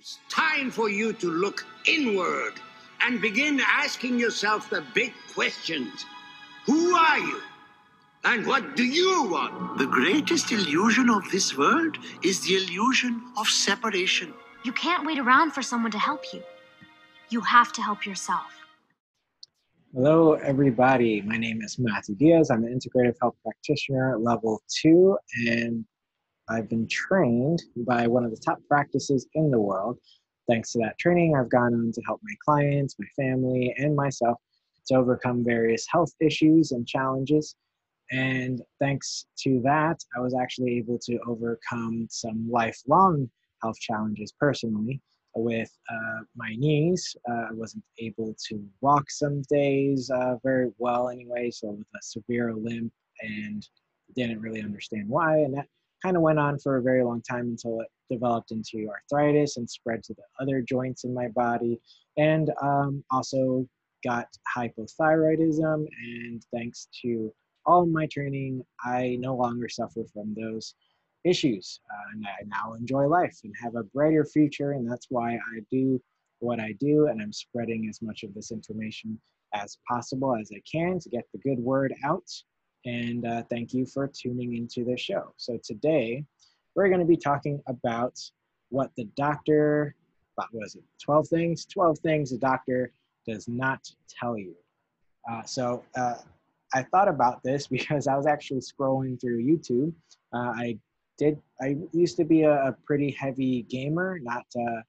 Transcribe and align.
It's 0.00 0.18
time 0.30 0.70
for 0.70 0.88
you 0.88 1.12
to 1.12 1.30
look 1.30 1.66
inward 1.84 2.54
and 3.02 3.20
begin 3.20 3.60
asking 3.60 4.18
yourself 4.18 4.70
the 4.70 4.82
big 4.94 5.12
questions. 5.34 6.06
Who 6.64 6.96
are 6.96 7.18
you? 7.18 7.42
And 8.24 8.46
what 8.46 8.76
do 8.76 8.82
you 8.82 9.24
want? 9.24 9.76
The 9.76 9.84
greatest 9.84 10.52
illusion 10.52 11.10
of 11.10 11.30
this 11.30 11.54
world 11.54 11.98
is 12.24 12.40
the 12.40 12.54
illusion 12.54 13.20
of 13.36 13.46
separation. 13.46 14.32
You 14.64 14.72
can't 14.72 15.06
wait 15.06 15.18
around 15.18 15.50
for 15.50 15.60
someone 15.60 15.92
to 15.92 15.98
help 15.98 16.32
you. 16.32 16.42
You 17.28 17.42
have 17.42 17.70
to 17.74 17.82
help 17.82 18.06
yourself. 18.06 18.50
Hello, 19.92 20.32
everybody. 20.32 21.20
My 21.20 21.36
name 21.36 21.60
is 21.60 21.78
Mathew 21.78 22.14
Diaz. 22.14 22.50
I'm 22.50 22.64
an 22.64 22.72
integrative 22.72 23.16
health 23.20 23.36
practitioner, 23.42 24.16
level 24.18 24.62
two, 24.80 25.18
and 25.46 25.84
I've 26.50 26.68
been 26.68 26.88
trained 26.88 27.62
by 27.76 28.08
one 28.08 28.24
of 28.24 28.32
the 28.32 28.42
top 28.44 28.58
practices 28.68 29.26
in 29.34 29.50
the 29.50 29.60
world. 29.60 29.98
Thanks 30.48 30.72
to 30.72 30.80
that 30.80 30.98
training, 30.98 31.36
I've 31.36 31.48
gone 31.48 31.74
on 31.74 31.92
to 31.92 32.02
help 32.02 32.20
my 32.24 32.34
clients, 32.44 32.96
my 32.98 33.06
family, 33.16 33.72
and 33.78 33.94
myself 33.94 34.38
to 34.86 34.96
overcome 34.96 35.44
various 35.44 35.86
health 35.88 36.12
issues 36.20 36.72
and 36.72 36.86
challenges. 36.88 37.54
And 38.10 38.60
thanks 38.80 39.26
to 39.42 39.60
that, 39.62 40.00
I 40.16 40.20
was 40.20 40.34
actually 40.34 40.76
able 40.78 40.98
to 41.04 41.18
overcome 41.28 42.08
some 42.10 42.50
lifelong 42.50 43.30
health 43.62 43.78
challenges 43.78 44.32
personally. 44.32 45.00
With 45.36 45.70
uh, 45.88 46.22
my 46.34 46.56
knees, 46.56 47.14
uh, 47.30 47.44
I 47.50 47.52
wasn't 47.52 47.84
able 48.00 48.34
to 48.48 48.64
walk 48.80 49.08
some 49.08 49.42
days 49.42 50.10
uh, 50.10 50.34
very 50.42 50.72
well 50.78 51.08
anyway, 51.08 51.52
so 51.52 51.70
with 51.70 51.86
a 51.94 52.02
severe 52.02 52.52
limp 52.52 52.92
and 53.22 53.64
didn't 54.16 54.40
really 54.40 54.60
understand 54.60 55.08
why. 55.08 55.36
And 55.38 55.56
that 55.56 55.68
kind 56.02 56.16
of 56.16 56.22
went 56.22 56.38
on 56.38 56.58
for 56.58 56.76
a 56.76 56.82
very 56.82 57.04
long 57.04 57.22
time 57.22 57.48
until 57.48 57.80
it 57.80 57.88
developed 58.10 58.50
into 58.50 58.88
arthritis 58.88 59.56
and 59.56 59.68
spread 59.68 60.02
to 60.04 60.14
the 60.14 60.22
other 60.40 60.62
joints 60.62 61.04
in 61.04 61.14
my 61.14 61.28
body. 61.28 61.78
And 62.16 62.50
um, 62.62 63.04
also 63.10 63.66
got 64.04 64.26
hypothyroidism 64.56 65.86
and 66.02 66.44
thanks 66.52 66.88
to 67.02 67.32
all 67.66 67.86
my 67.86 68.06
training 68.06 68.62
i 68.84 69.16
no 69.20 69.34
longer 69.34 69.68
suffer 69.68 70.02
from 70.12 70.34
those 70.34 70.74
issues 71.24 71.80
uh, 71.92 72.10
and 72.14 72.24
i 72.26 72.42
now 72.46 72.72
enjoy 72.74 73.06
life 73.06 73.38
and 73.44 73.54
have 73.60 73.74
a 73.74 73.84
brighter 73.84 74.24
future 74.24 74.72
and 74.72 74.90
that's 74.90 75.06
why 75.10 75.34
i 75.34 75.60
do 75.70 76.00
what 76.38 76.58
i 76.58 76.72
do 76.80 77.08
and 77.08 77.20
i'm 77.20 77.32
spreading 77.32 77.86
as 77.88 78.00
much 78.00 78.22
of 78.22 78.32
this 78.34 78.50
information 78.50 79.20
as 79.54 79.78
possible 79.88 80.34
as 80.34 80.50
i 80.54 80.60
can 80.70 80.98
to 80.98 81.10
get 81.10 81.24
the 81.32 81.38
good 81.40 81.58
word 81.58 81.92
out 82.04 82.24
and 82.84 83.26
uh, 83.26 83.42
thank 83.50 83.74
you 83.74 83.86
for 83.86 84.08
tuning 84.08 84.56
into 84.56 84.84
the 84.84 84.96
show. 84.96 85.32
So 85.36 85.58
today 85.62 86.24
we're 86.74 86.88
going 86.88 87.00
to 87.00 87.06
be 87.06 87.16
talking 87.16 87.60
about 87.66 88.18
what 88.70 88.90
the 88.96 89.04
doctor, 89.16 89.94
what 90.36 90.48
was 90.52 90.76
it, 90.76 90.84
12 91.02 91.28
things? 91.28 91.66
12 91.66 91.98
things 91.98 92.30
the 92.30 92.38
doctor 92.38 92.92
does 93.26 93.48
not 93.48 93.86
tell 94.08 94.38
you. 94.38 94.54
Uh, 95.30 95.42
so 95.42 95.84
uh, 95.96 96.14
I 96.72 96.82
thought 96.84 97.08
about 97.08 97.42
this 97.42 97.66
because 97.76 98.06
I 98.06 98.16
was 98.16 98.26
actually 98.26 98.60
scrolling 98.60 99.20
through 99.20 99.42
YouTube. 99.42 99.92
Uh, 100.32 100.52
I 100.56 100.78
did, 101.18 101.38
I 101.60 101.76
used 101.92 102.16
to 102.16 102.24
be 102.24 102.42
a, 102.42 102.68
a 102.68 102.76
pretty 102.86 103.10
heavy 103.10 103.62
gamer, 103.68 104.18
not, 104.22 104.44
uh, 104.56 104.80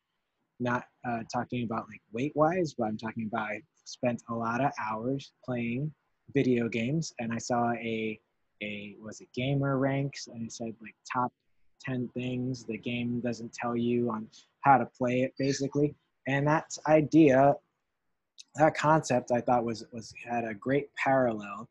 not 0.59 0.85
uh, 1.05 1.23
talking 1.33 1.63
about 1.63 1.87
like 1.89 2.01
weight 2.13 2.31
wise, 2.35 2.73
but 2.77 2.85
I'm 2.85 2.97
talking 2.97 3.27
about 3.27 3.49
I 3.49 3.61
spent 3.83 4.21
a 4.29 4.33
lot 4.33 4.63
of 4.63 4.71
hours 4.79 5.33
playing 5.43 5.91
video 6.33 6.67
games 6.67 7.13
and 7.19 7.31
I 7.31 7.37
saw 7.37 7.71
a 7.71 8.19
a 8.61 8.95
was 9.01 9.21
it 9.21 9.29
gamer 9.33 9.77
ranks 9.77 10.27
and 10.27 10.45
it 10.45 10.51
said 10.51 10.75
like 10.81 10.95
top 11.11 11.31
10 11.81 12.09
things 12.09 12.63
the 12.63 12.77
game 12.77 13.19
doesn't 13.21 13.53
tell 13.53 13.75
you 13.75 14.11
on 14.11 14.27
how 14.61 14.77
to 14.77 14.85
play 14.85 15.21
it 15.21 15.33
basically. 15.37 15.95
And 16.27 16.45
that 16.47 16.77
idea 16.87 17.55
that 18.55 18.75
concept 18.75 19.31
I 19.31 19.41
thought 19.41 19.63
was 19.63 19.85
was 19.91 20.13
had 20.29 20.45
a 20.45 20.53
great 20.53 20.89
parallel 20.95 21.69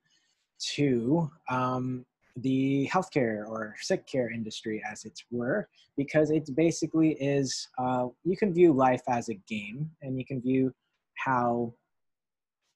to 0.75 1.31
um, 1.49 2.05
the 2.37 2.89
healthcare 2.93 3.47
or 3.49 3.75
sick 3.81 4.07
care 4.07 4.31
industry 4.31 4.83
as 4.91 5.05
it 5.05 5.21
were 5.31 5.69
because 5.97 6.31
it 6.31 6.49
basically 6.55 7.13
is 7.13 7.69
uh, 7.79 8.07
you 8.25 8.37
can 8.37 8.53
view 8.53 8.73
life 8.73 9.03
as 9.09 9.29
a 9.29 9.35
game 9.49 9.91
and 10.03 10.19
you 10.19 10.25
can 10.25 10.41
view 10.41 10.73
how 11.17 11.73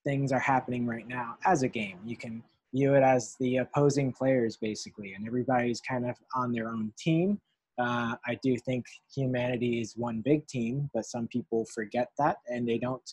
things 0.05 0.31
are 0.31 0.39
happening 0.39 0.85
right 0.85 1.07
now 1.07 1.35
as 1.45 1.63
a 1.63 1.67
game. 1.67 1.97
You 2.05 2.15
can 2.15 2.43
view 2.73 2.95
it 2.95 3.03
as 3.03 3.35
the 3.39 3.57
opposing 3.57 4.11
players 4.11 4.57
basically, 4.57 5.13
and 5.13 5.25
everybody's 5.27 5.81
kind 5.81 6.09
of 6.09 6.15
on 6.35 6.51
their 6.51 6.69
own 6.69 6.93
team. 6.97 7.39
Uh, 7.77 8.15
I 8.25 8.39
do 8.41 8.55
think 8.57 8.85
humanity 9.13 9.81
is 9.81 9.97
one 9.97 10.21
big 10.21 10.47
team, 10.47 10.89
but 10.93 11.05
some 11.05 11.27
people 11.27 11.65
forget 11.73 12.09
that 12.17 12.37
and 12.47 12.67
they 12.67 12.77
don't 12.77 13.03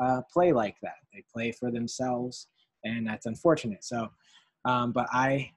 uh, 0.00 0.20
play 0.32 0.52
like 0.52 0.76
that. 0.82 0.96
They 1.12 1.24
play 1.32 1.52
for 1.52 1.70
themselves, 1.70 2.48
and 2.84 3.06
that's 3.06 3.26
unfortunate. 3.26 3.84
So, 3.84 4.08
um, 4.64 4.92
but 4.92 5.08
I 5.12 5.50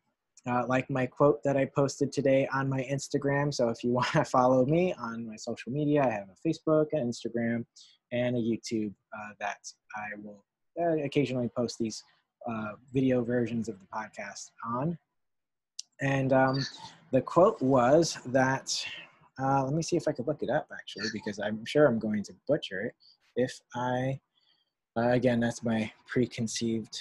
uh, 0.48 0.66
like 0.68 0.90
my 0.90 1.06
quote 1.06 1.44
that 1.44 1.58
I 1.58 1.66
posted 1.66 2.12
today 2.12 2.48
on 2.54 2.70
my 2.70 2.88
Instagram. 2.92 3.54
So 3.54 3.70
if 3.70 3.84
you 3.84 3.92
want 4.00 4.12
to 4.14 4.24
follow 4.24 4.66
me 4.66 4.94
on 4.94 5.28
my 5.28 5.36
social 5.36 5.72
media, 5.72 6.04
I 6.04 6.12
have 6.12 6.28
a 6.30 6.48
Facebook, 6.48 6.88
an 6.94 7.12
Instagram, 7.12 7.66
and 8.12 8.36
a 8.36 8.40
YouTube 8.40 8.94
uh, 9.14 9.34
that 9.40 9.60
I 9.96 10.20
will 10.24 10.44
occasionally 10.78 11.50
post 11.56 11.78
these 11.80 12.04
uh, 12.50 12.74
video 12.94 13.24
versions 13.24 13.68
of 13.68 13.76
the 13.80 13.86
podcast 13.94 14.52
on. 14.66 14.98
And 16.02 16.32
um, 16.34 16.66
the 17.12 17.22
quote 17.22 17.62
was 17.62 18.18
that, 18.28 18.86
uh, 19.42 19.64
let 19.64 19.74
me 19.74 19.82
see 19.82 19.98
if 19.98 20.08
I 20.08 20.12
could 20.12 20.28
look 20.28 20.44
it 20.44 20.50
up 20.50 20.68
actually, 20.72 21.08
because 21.12 21.40
I'm 21.40 21.66
sure 21.66 21.86
I'm 21.88 22.00
going 22.00 22.24
to 22.24 22.34
butcher 22.48 22.82
it. 22.82 22.96
If 23.36 23.60
I, 23.76 24.20
uh, 24.96 25.10
again, 25.10 25.40
that's 25.40 25.64
my 25.64 25.92
preconceived 26.08 26.98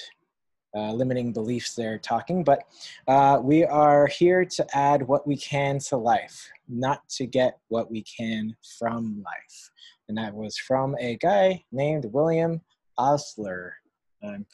uh, 0.75 0.93
limiting 0.93 1.33
beliefs 1.33 1.75
there 1.75 1.99
talking, 1.99 2.45
but 2.45 2.65
uh, 3.09 3.41
we 3.43 3.65
are 3.65 4.07
here 4.07 4.45
to 4.45 4.67
add 4.77 5.03
what 5.03 5.27
we 5.27 5.37
can 5.37 5.79
to 5.79 5.97
life, 5.97 6.51
not 6.69 7.09
to 7.09 7.27
get 7.27 7.59
what 7.69 7.91
we 7.91 8.03
can 8.03 8.55
from 8.79 9.23
life. 9.25 9.71
And 10.09 10.19
that 10.19 10.35
was 10.35 10.59
from 10.59 10.95
a 11.01 11.17
guy 11.17 11.65
named 11.73 12.07
William 12.13 12.61
Osler. 12.99 13.75
I'm 14.23 14.47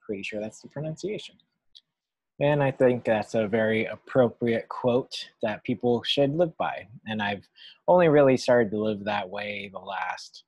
pretty 0.00 0.22
sure 0.22 0.40
that's 0.40 0.60
the 0.60 0.68
pronunciation. 0.68 1.36
And 2.40 2.62
I 2.62 2.70
think 2.70 3.04
that's 3.04 3.34
a 3.34 3.46
very 3.46 3.84
appropriate 3.84 4.66
quote 4.68 5.28
that 5.42 5.62
people 5.62 6.02
should 6.04 6.34
live 6.34 6.56
by. 6.56 6.88
And 7.06 7.20
I've 7.20 7.46
only 7.86 8.08
really 8.08 8.38
started 8.38 8.70
to 8.70 8.78
live 8.78 9.04
that 9.04 9.28
way 9.28 9.70
the 9.70 9.78
last 9.78 10.44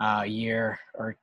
uh, 0.00 0.24
year 0.26 0.78
or 0.94 1.16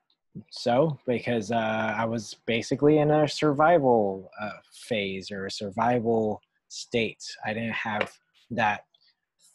so 0.50 0.98
because 1.06 1.52
uh, 1.52 1.94
I 1.96 2.06
was 2.06 2.36
basically 2.48 2.98
in 2.98 3.12
a 3.12 3.28
survival 3.28 4.32
uh, 4.42 4.50
phase 4.74 5.30
or 5.30 5.46
a 5.46 5.52
survival 5.52 6.42
state. 6.70 7.24
I 7.46 7.54
didn't 7.54 7.74
have 7.74 8.12
that 8.52 8.86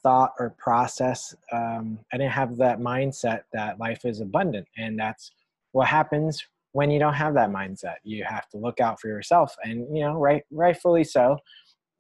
thought 0.03 0.35
or 0.39 0.55
process. 0.59 1.35
Um, 1.53 1.99
I 2.13 2.19
didn't 2.19 2.33
have 2.33 2.57
that 2.59 2.79
mindset 2.79 3.43
that 3.53 3.81
life 3.81 4.05
is 4.05 4.21
abundant. 4.21 4.69
And 4.77 4.99
that's 4.99 5.33
what 5.75 5.89
happens 5.89 6.43
when 6.73 6.91
you 6.91 6.99
don't 6.99 7.15
have 7.15 7.35
that 7.35 7.51
mindset. 7.51 7.97
You 8.03 8.25
have 8.25 8.49
to 8.51 8.57
look 8.57 8.81
out 8.81 9.01
for 9.01 9.09
yourself 9.09 9.55
and 9.63 9.95
you 9.97 10.03
know 10.03 10.15
right 10.15 10.43
rightfully 10.51 11.05
so. 11.05 11.37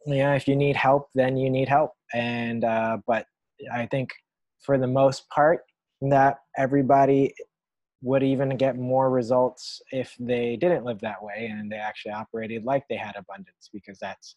You 0.06 0.18
know 0.18 0.34
if 0.34 0.48
you 0.48 0.56
need 0.56 0.76
help 0.76 1.08
then 1.14 1.36
you 1.36 1.50
need 1.50 1.68
help. 1.68 1.92
And 2.12 2.64
uh, 2.64 2.98
but 3.06 3.26
i 3.72 3.86
think 3.86 4.10
for 4.60 4.78
the 4.78 4.86
most 4.86 5.28
part 5.30 5.60
that 6.00 6.38
everybody 6.58 7.32
would 8.02 8.22
even 8.22 8.56
get 8.56 8.76
more 8.76 9.10
results 9.10 9.80
if 9.90 10.14
they 10.18 10.56
didn't 10.56 10.84
live 10.84 11.00
that 11.00 11.22
way 11.22 11.50
and 11.50 11.70
they 11.70 11.76
actually 11.76 12.12
operated 12.12 12.64
like 12.64 12.84
they 12.88 12.96
had 12.96 13.14
abundance 13.16 13.70
because 13.72 13.98
that's 13.98 14.34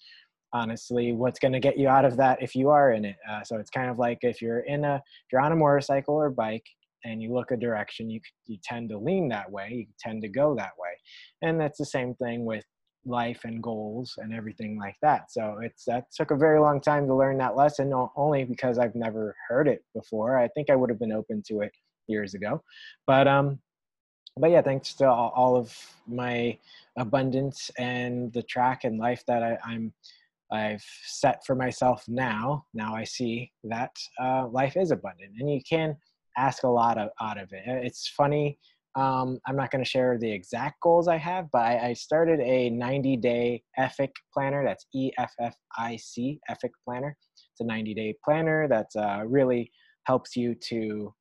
honestly 0.53 1.11
what's 1.11 1.39
going 1.39 1.51
to 1.51 1.59
get 1.59 1.77
you 1.77 1.89
out 1.89 2.05
of 2.05 2.15
that 2.15 2.41
if 2.41 2.55
you 2.55 2.69
are 2.69 2.93
in 2.93 3.03
it. 3.03 3.17
Uh, 3.29 3.43
so 3.43 3.57
it's 3.57 3.69
kind 3.69 3.89
of 3.89 3.99
like 3.99 4.19
if 4.21 4.41
you're 4.41 4.61
in 4.61 4.85
a 4.85 4.95
if 4.95 5.31
you're 5.31 5.41
on 5.41 5.51
a 5.51 5.55
motorcycle 5.55 6.15
or 6.15 6.29
bike 6.29 6.65
and 7.07 7.21
you 7.21 7.33
look 7.33 7.51
a 7.51 7.57
direction, 7.57 8.09
you 8.09 8.19
you 8.45 8.57
tend 8.63 8.89
to 8.89 8.98
lean 8.98 9.30
that 9.30 9.51
way. 9.51 9.69
You 9.71 9.86
tend 10.00 10.21
to 10.24 10.30
go 10.30 10.56
that 10.56 10.71
way, 10.77 10.92
and 11.42 11.59
that's 11.59 11.77
the 11.77 11.86
same 11.86 12.13
thing 12.15 12.45
with 12.45 12.65
life 13.06 13.42
and 13.45 13.63
goals 13.63 14.13
and 14.18 14.33
everything 14.33 14.77
like 14.77 14.95
that. 15.01 15.31
So 15.31 15.59
it's 15.62 15.86
that 15.86 16.06
took 16.13 16.31
a 16.31 16.36
very 16.36 16.59
long 16.59 16.81
time 16.81 17.07
to 17.07 17.15
learn 17.15 17.38
that 17.38 17.56
lesson, 17.56 17.94
only 18.15 18.44
because 18.44 18.77
I've 18.77 18.95
never 18.95 19.36
heard 19.48 19.68
it 19.68 19.83
before. 19.95 20.38
I 20.38 20.50
think 20.50 20.69
I 20.69 20.75
would 20.75 20.89
have 20.89 21.00
been 21.00 21.13
open 21.13 21.42
to 21.48 21.62
it 21.62 21.71
years 22.07 22.33
ago, 22.33 22.62
but 23.06 23.27
um, 23.27 23.60
but 24.39 24.51
yeah, 24.51 24.62
thanks 24.62 24.94
to 24.95 25.10
all 25.10 25.56
of 25.56 25.75
my 26.07 26.57
abundance 26.98 27.71
and 27.77 28.31
the 28.33 28.44
track 28.44 28.83
and 28.83 29.00
life 29.00 29.24
that 29.27 29.44
I, 29.44 29.57
I'm 29.65 29.94
I've 30.51 30.83
set 31.06 31.45
for 31.45 31.56
myself 31.56 32.06
now. 32.07 32.65
Now 32.74 32.95
I 32.95 33.03
see 33.03 33.51
that 33.65 33.92
uh, 34.21 34.48
life 34.48 34.77
is 34.77 34.92
abundant, 34.92 35.33
and 35.39 35.50
you 35.50 35.62
can 35.68 35.98
ask 36.38 36.63
a 36.63 36.68
lot 36.68 36.98
of, 36.98 37.10
out 37.22 37.38
of 37.38 37.50
it. 37.51 37.63
It's 37.66 38.07
funny. 38.16 38.60
Um, 38.95 39.39
I'm 39.45 39.56
not 39.56 39.69
going 39.69 39.84
to 39.84 39.89
share 39.89 40.18
the 40.18 40.31
exact 40.31 40.81
goals 40.81 41.07
I 41.07 41.18
have, 41.18 41.45
but 41.51 41.62
I, 41.62 41.89
I 41.89 41.94
started 41.94 42.39
a 42.39 42.72
90 42.72 43.18
day 43.18 43.62
EFFIC 43.78 44.10
planner. 44.34 44.63
That's 44.66 44.88
E 44.95 45.12
F 45.19 45.31
F 45.39 45.56
I 45.78 45.98
C, 45.98 46.39
EFFIC 46.50 46.72
planner. 46.84 47.16
It's 47.36 47.62
a 47.62 47.63
90 47.63 47.94
day 47.94 48.16
planner 48.25 48.68
that's 48.68 48.95
uh, 48.95 49.22
really 49.28 49.72
helps 50.06 50.36
you 50.36 50.56
to 50.69 51.13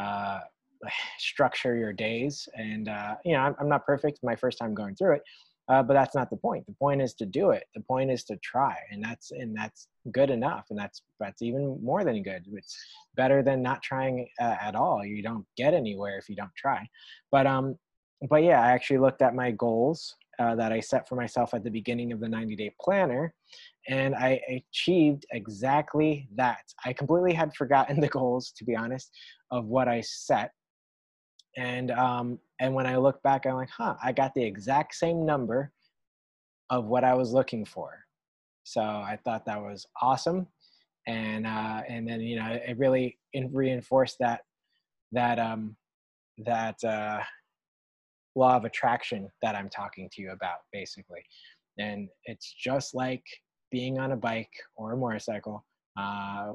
uh, 0.00 0.38
structure 1.18 1.76
your 1.76 1.92
days. 1.92 2.48
And 2.54 2.88
uh, 2.88 3.16
you 3.24 3.32
know, 3.32 3.40
I'm, 3.40 3.56
I'm, 3.58 3.68
not 3.68 3.84
perfect. 3.84 4.20
My 4.22 4.36
first 4.36 4.58
time 4.58 4.72
going 4.72 4.94
through 4.94 5.16
it, 5.16 5.22
uh, 5.68 5.82
but 5.82 5.94
that's 5.94 6.14
not 6.14 6.30
the 6.30 6.36
point. 6.36 6.64
The 6.66 6.74
point 6.74 7.02
is 7.02 7.14
to 7.14 7.26
do 7.26 7.50
it. 7.50 7.64
The 7.74 7.82
point 7.82 8.10
is 8.10 8.24
to 8.24 8.36
try, 8.36 8.76
and 8.90 9.02
that's 9.02 9.32
and 9.32 9.56
that's 9.56 9.88
good 10.12 10.30
enough. 10.30 10.66
And 10.70 10.78
that's 10.78 11.02
that's 11.18 11.42
even 11.42 11.78
more 11.82 12.04
than 12.04 12.22
good. 12.22 12.44
It's 12.52 12.76
better 13.16 13.42
than 13.42 13.62
not 13.62 13.82
trying 13.82 14.28
uh, 14.40 14.56
at 14.60 14.76
all. 14.76 15.04
You 15.04 15.22
don't 15.22 15.46
get 15.56 15.74
anywhere 15.74 16.18
if 16.18 16.28
you 16.28 16.36
don't 16.36 16.54
try. 16.56 16.86
But 17.32 17.46
um, 17.46 17.76
but 18.28 18.44
yeah, 18.44 18.62
I 18.62 18.70
actually 18.72 18.98
looked 18.98 19.22
at 19.22 19.34
my 19.34 19.50
goals 19.50 20.14
uh, 20.38 20.54
that 20.54 20.72
I 20.72 20.80
set 20.80 21.08
for 21.08 21.16
myself 21.16 21.52
at 21.52 21.64
the 21.64 21.70
beginning 21.70 22.12
of 22.12 22.20
the 22.20 22.28
90 22.28 22.54
day 22.56 22.72
planner, 22.80 23.34
and 23.88 24.14
I 24.14 24.40
achieved 24.48 25.26
exactly 25.32 26.28
that. 26.36 26.62
I 26.84 26.92
completely 26.92 27.32
had 27.32 27.54
forgotten 27.54 28.00
the 28.00 28.08
goals, 28.08 28.52
to 28.56 28.64
be 28.64 28.76
honest, 28.76 29.10
of 29.50 29.66
what 29.66 29.88
I 29.88 30.00
set 30.00 30.52
and 31.56 31.90
um, 31.90 32.38
and 32.60 32.74
when 32.74 32.86
I 32.86 32.96
look 32.96 33.22
back, 33.22 33.46
I'm 33.46 33.54
like, 33.54 33.70
huh, 33.70 33.96
I 34.02 34.12
got 34.12 34.34
the 34.34 34.44
exact 34.44 34.94
same 34.94 35.24
number 35.24 35.72
of 36.70 36.86
what 36.86 37.04
I 37.04 37.14
was 37.14 37.32
looking 37.32 37.64
for. 37.64 37.90
So 38.64 38.82
I 38.82 39.18
thought 39.24 39.46
that 39.46 39.60
was 39.60 39.86
awesome, 40.02 40.46
and 41.06 41.46
uh, 41.46 41.82
and 41.88 42.08
then 42.08 42.20
you 42.20 42.38
know 42.38 42.58
it 42.66 42.76
really 42.78 43.18
reinforced 43.50 44.16
that 44.20 44.40
that 45.12 45.38
um, 45.38 45.76
that 46.38 46.82
uh, 46.84 47.20
law 48.34 48.56
of 48.56 48.64
attraction 48.64 49.30
that 49.42 49.56
I'm 49.56 49.68
talking 49.68 50.08
to 50.12 50.22
you 50.22 50.30
about, 50.30 50.58
basically. 50.72 51.24
And 51.78 52.08
it's 52.24 52.52
just 52.52 52.94
like 52.94 53.24
being 53.70 53.98
on 53.98 54.12
a 54.12 54.16
bike 54.16 54.52
or 54.76 54.92
a 54.92 54.96
motorcycle. 54.96 55.64
Uh, 55.98 56.52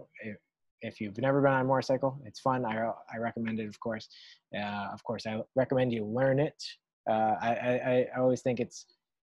if 0.81 0.99
you've 0.99 1.17
never 1.17 1.41
been 1.41 1.51
on 1.51 1.61
a 1.61 1.63
motorcycle, 1.63 2.19
it's 2.25 2.39
fun. 2.39 2.65
I, 2.65 2.91
I 3.13 3.17
recommend 3.17 3.59
it, 3.59 3.67
of 3.67 3.79
course. 3.79 4.07
Uh, 4.55 4.87
of 4.91 5.03
course, 5.03 5.25
I 5.25 5.41
recommend 5.55 5.93
you 5.93 6.05
learn 6.05 6.39
it. 6.39 6.61
Uh, 7.09 7.35
I, 7.41 7.49
I, 7.49 8.07
I 8.15 8.19
always 8.19 8.41
think 8.41 8.59
it's 8.59 8.85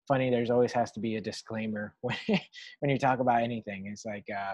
funny. 0.08 0.30
There's 0.30 0.52
always 0.52 0.72
has 0.74 0.92
to 0.94 1.00
be 1.00 1.16
a 1.16 1.22
disclaimer 1.22 1.96
when, 2.02 2.18
when 2.80 2.90
you 2.92 2.98
talk 2.98 3.20
about 3.20 3.42
anything. 3.42 3.88
It's 3.88 4.06
like, 4.06 4.26
uh, 4.36 4.54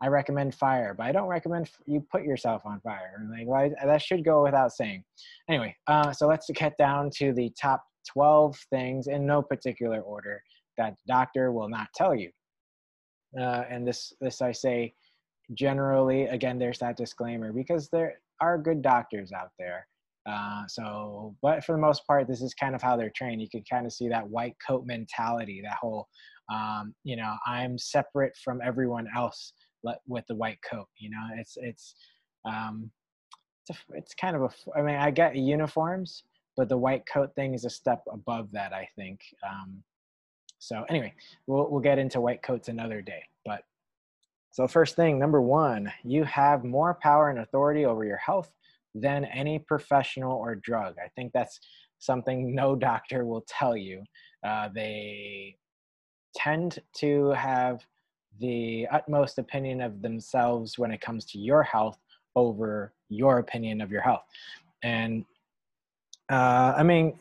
I 0.00 0.08
recommend 0.08 0.54
fire, 0.54 0.94
but 0.96 1.06
I 1.06 1.12
don't 1.12 1.28
recommend 1.28 1.70
you 1.86 2.04
put 2.12 2.24
yourself 2.24 2.62
on 2.66 2.80
fire. 2.80 3.26
Like, 3.30 3.46
well, 3.46 3.70
that 3.84 4.02
should 4.02 4.24
go 4.24 4.42
without 4.42 4.72
saying. 4.72 5.04
Anyway, 5.48 5.74
uh, 5.86 6.12
so 6.12 6.26
let's 6.26 6.50
get 6.54 6.76
down 6.78 7.10
to 7.16 7.32
the 7.32 7.50
top 7.60 7.82
12 8.12 8.56
things 8.70 9.06
in 9.06 9.24
no 9.26 9.40
particular 9.40 10.00
order 10.00 10.42
that 10.76 10.94
doctor 11.06 11.52
will 11.52 11.68
not 11.68 11.88
tell 11.94 12.14
you. 12.14 12.30
Uh, 13.38 13.64
and 13.70 13.86
this, 13.86 14.12
this 14.20 14.42
I 14.42 14.52
say 14.52 14.94
generally, 15.52 16.24
again, 16.24 16.58
there's 16.58 16.78
that 16.78 16.96
disclaimer 16.96 17.52
because 17.52 17.88
there 17.90 18.14
are 18.40 18.58
good 18.58 18.82
doctors 18.82 19.32
out 19.32 19.50
there. 19.58 19.86
Uh, 20.26 20.62
so, 20.66 21.36
but 21.42 21.62
for 21.64 21.72
the 21.72 21.80
most 21.80 22.06
part, 22.06 22.26
this 22.26 22.40
is 22.40 22.54
kind 22.54 22.74
of 22.74 22.80
how 22.80 22.96
they're 22.96 23.12
trained. 23.14 23.42
You 23.42 23.50
can 23.50 23.62
kind 23.70 23.84
of 23.84 23.92
see 23.92 24.08
that 24.08 24.26
white 24.26 24.56
coat 24.66 24.84
mentality, 24.86 25.60
that 25.62 25.76
whole, 25.80 26.08
um, 26.50 26.94
you 27.04 27.16
know, 27.16 27.34
I'm 27.46 27.76
separate 27.76 28.34
from 28.42 28.60
everyone 28.64 29.06
else 29.14 29.52
with 30.06 30.24
the 30.28 30.34
white 30.34 30.58
coat. 30.68 30.86
You 30.98 31.10
know, 31.10 31.26
it's 31.36 31.56
it's 31.60 31.94
um, 32.46 32.90
it's, 33.68 33.78
a, 33.78 33.96
it's 33.96 34.14
kind 34.14 34.36
of 34.36 34.42
a. 34.42 34.50
I 34.78 34.82
mean, 34.82 34.96
I 34.96 35.10
get 35.10 35.36
uniforms, 35.36 36.24
but 36.56 36.68
the 36.68 36.78
white 36.78 37.04
coat 37.06 37.34
thing 37.34 37.54
is 37.54 37.64
a 37.64 37.70
step 37.70 38.02
above 38.10 38.50
that. 38.52 38.72
I 38.72 38.88
think. 38.96 39.20
Um, 39.46 39.82
so 40.58 40.84
anyway, 40.88 41.12
we'll 41.46 41.70
we'll 41.70 41.80
get 41.80 41.98
into 41.98 42.20
white 42.20 42.42
coats 42.42 42.68
another 42.68 43.02
day. 43.02 43.22
But 43.44 43.62
so, 44.54 44.68
first 44.68 44.94
thing, 44.94 45.18
number 45.18 45.42
one, 45.42 45.92
you 46.04 46.22
have 46.22 46.62
more 46.62 46.94
power 46.94 47.28
and 47.28 47.40
authority 47.40 47.86
over 47.86 48.04
your 48.04 48.18
health 48.18 48.52
than 48.94 49.24
any 49.24 49.58
professional 49.58 50.30
or 50.30 50.54
drug. 50.54 50.94
I 51.04 51.08
think 51.16 51.32
that's 51.32 51.58
something 51.98 52.54
no 52.54 52.76
doctor 52.76 53.26
will 53.26 53.44
tell 53.48 53.76
you. 53.76 54.04
Uh, 54.46 54.68
they 54.72 55.56
tend 56.36 56.78
to 56.98 57.30
have 57.30 57.84
the 58.38 58.86
utmost 58.92 59.38
opinion 59.38 59.80
of 59.80 60.02
themselves 60.02 60.78
when 60.78 60.92
it 60.92 61.00
comes 61.00 61.24
to 61.32 61.38
your 61.40 61.64
health 61.64 61.98
over 62.36 62.92
your 63.08 63.38
opinion 63.38 63.80
of 63.80 63.90
your 63.90 64.02
health. 64.02 64.22
And 64.84 65.24
uh, 66.30 66.74
I 66.76 66.84
mean, 66.84 67.18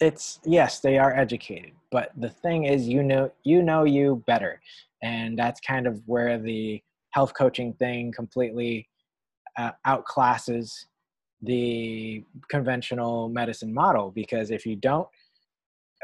it's 0.00 0.40
yes, 0.42 0.80
they 0.80 0.96
are 0.96 1.14
educated, 1.14 1.72
but 1.90 2.12
the 2.16 2.30
thing 2.30 2.64
is, 2.64 2.88
you 2.88 3.02
know, 3.02 3.30
you 3.44 3.62
know 3.62 3.84
you 3.84 4.24
better 4.26 4.62
and 5.06 5.38
that's 5.38 5.60
kind 5.60 5.86
of 5.86 6.02
where 6.06 6.38
the 6.38 6.82
health 7.10 7.32
coaching 7.38 7.72
thing 7.74 8.12
completely 8.12 8.88
uh, 9.56 9.70
outclasses 9.86 10.72
the 11.42 12.22
conventional 12.50 13.28
medicine 13.28 13.72
model 13.72 14.10
because 14.10 14.50
if 14.50 14.66
you 14.66 14.74
don't 14.74 15.08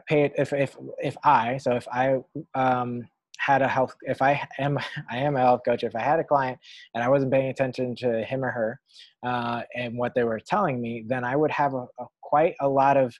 pay 0.08 0.24
it 0.24 0.32
if 0.36 0.52
if 0.52 0.76
if 1.02 1.16
i 1.24 1.56
so 1.56 1.72
if 1.72 1.86
i 1.88 2.16
um 2.54 3.02
had 3.38 3.60
a 3.60 3.68
health 3.68 3.94
if 4.02 4.22
i 4.22 4.40
am 4.58 4.78
i 5.10 5.16
am 5.16 5.36
a 5.36 5.40
health 5.40 5.62
coach 5.66 5.82
if 5.84 5.96
i 5.96 6.00
had 6.00 6.20
a 6.20 6.24
client 6.24 6.58
and 6.94 7.02
i 7.02 7.08
wasn't 7.08 7.32
paying 7.32 7.50
attention 7.50 7.94
to 7.96 8.22
him 8.24 8.44
or 8.44 8.50
her 8.50 8.80
uh, 9.24 9.62
and 9.74 9.96
what 9.96 10.14
they 10.14 10.24
were 10.24 10.40
telling 10.40 10.80
me 10.80 11.04
then 11.08 11.24
i 11.24 11.34
would 11.34 11.50
have 11.50 11.74
a, 11.74 11.84
a 11.98 12.06
quite 12.22 12.54
a 12.60 12.68
lot 12.68 12.96
of 12.96 13.14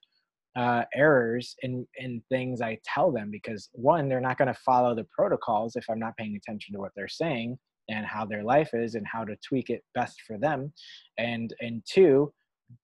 uh, 0.57 0.85
errors 0.95 1.57
in 1.63 1.87
in 1.97 2.23
things 2.29 2.61
I 2.61 2.79
tell 2.85 3.11
them 3.11 3.31
because 3.31 3.71
one, 3.73 4.09
they're 4.09 4.21
not 4.21 4.39
going 4.39 4.53
to 4.53 4.61
follow 4.61 4.95
the 4.95 5.05
protocols 5.05 5.77
if 5.77 5.85
I'm 5.91 5.99
not 5.99 6.17
paying 6.17 6.37
attention 6.37 6.75
to 6.75 6.81
what 6.81 6.93
they're 6.95 7.09
saying 7.09 7.59
and 7.89 8.07
how 8.07 8.25
their 8.25 8.45
life 8.45 8.71
is 8.75 8.95
and 8.95 9.07
how 9.07 9.25
to 9.25 9.37
tweak 9.47 9.71
it 9.71 9.83
best 9.95 10.21
for 10.27 10.39
them, 10.39 10.73
and 11.19 11.55
and 11.61 11.83
two, 11.87 12.33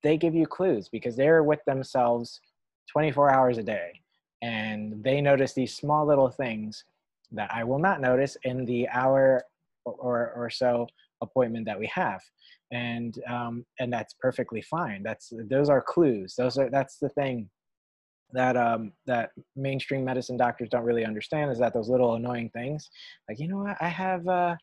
they 0.02 0.16
give 0.16 0.34
you 0.34 0.46
clues 0.46 0.88
because 0.88 1.16
they're 1.16 1.44
with 1.44 1.60
themselves 1.66 2.40
24 2.92 3.30
hours 3.30 3.58
a 3.58 3.62
day 3.62 3.92
and 4.42 5.02
they 5.02 5.20
notice 5.20 5.52
these 5.52 5.74
small 5.74 6.06
little 6.06 6.30
things 6.30 6.84
that 7.32 7.50
I 7.52 7.64
will 7.64 7.78
not 7.78 8.00
notice 8.00 8.36
in 8.44 8.64
the 8.64 8.88
hour 8.88 9.42
or 9.84 10.32
or 10.36 10.50
so 10.50 10.86
appointment 11.20 11.66
that 11.66 11.78
we 11.78 11.86
have. 11.86 12.20
And 12.70 13.18
um, 13.28 13.64
and 13.80 13.92
that's 13.92 14.14
perfectly 14.14 14.62
fine. 14.62 15.02
That's 15.02 15.32
those 15.50 15.68
are 15.68 15.82
clues. 15.82 16.34
Those 16.36 16.58
are 16.58 16.70
that's 16.70 16.98
the 16.98 17.08
thing 17.10 17.48
that 18.32 18.56
um, 18.56 18.92
that 19.06 19.30
mainstream 19.56 20.04
medicine 20.04 20.36
doctors 20.36 20.68
don't 20.68 20.84
really 20.84 21.04
understand 21.04 21.50
is 21.50 21.58
that 21.58 21.74
those 21.74 21.88
little 21.88 22.14
annoying 22.14 22.50
things, 22.50 22.90
like 23.28 23.38
you 23.38 23.48
know 23.48 23.58
what, 23.58 23.76
I 23.80 23.88
have, 23.88 24.26
uh, 24.28 24.56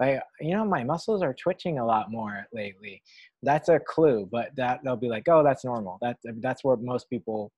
I 0.00 0.20
you 0.40 0.56
know 0.56 0.64
my 0.64 0.84
muscles 0.84 1.22
are 1.22 1.34
twitching 1.34 1.78
a 1.78 1.86
lot 1.86 2.10
more 2.10 2.46
lately. 2.52 3.02
That's 3.42 3.68
a 3.68 3.78
clue, 3.78 4.28
but 4.30 4.50
that 4.56 4.80
they'll 4.84 4.96
be 4.96 5.08
like, 5.08 5.28
oh, 5.28 5.44
that's 5.44 5.64
normal. 5.64 5.98
That 6.02 6.16
that's 6.40 6.64
where 6.64 6.76
most 6.76 7.08
people 7.08 7.52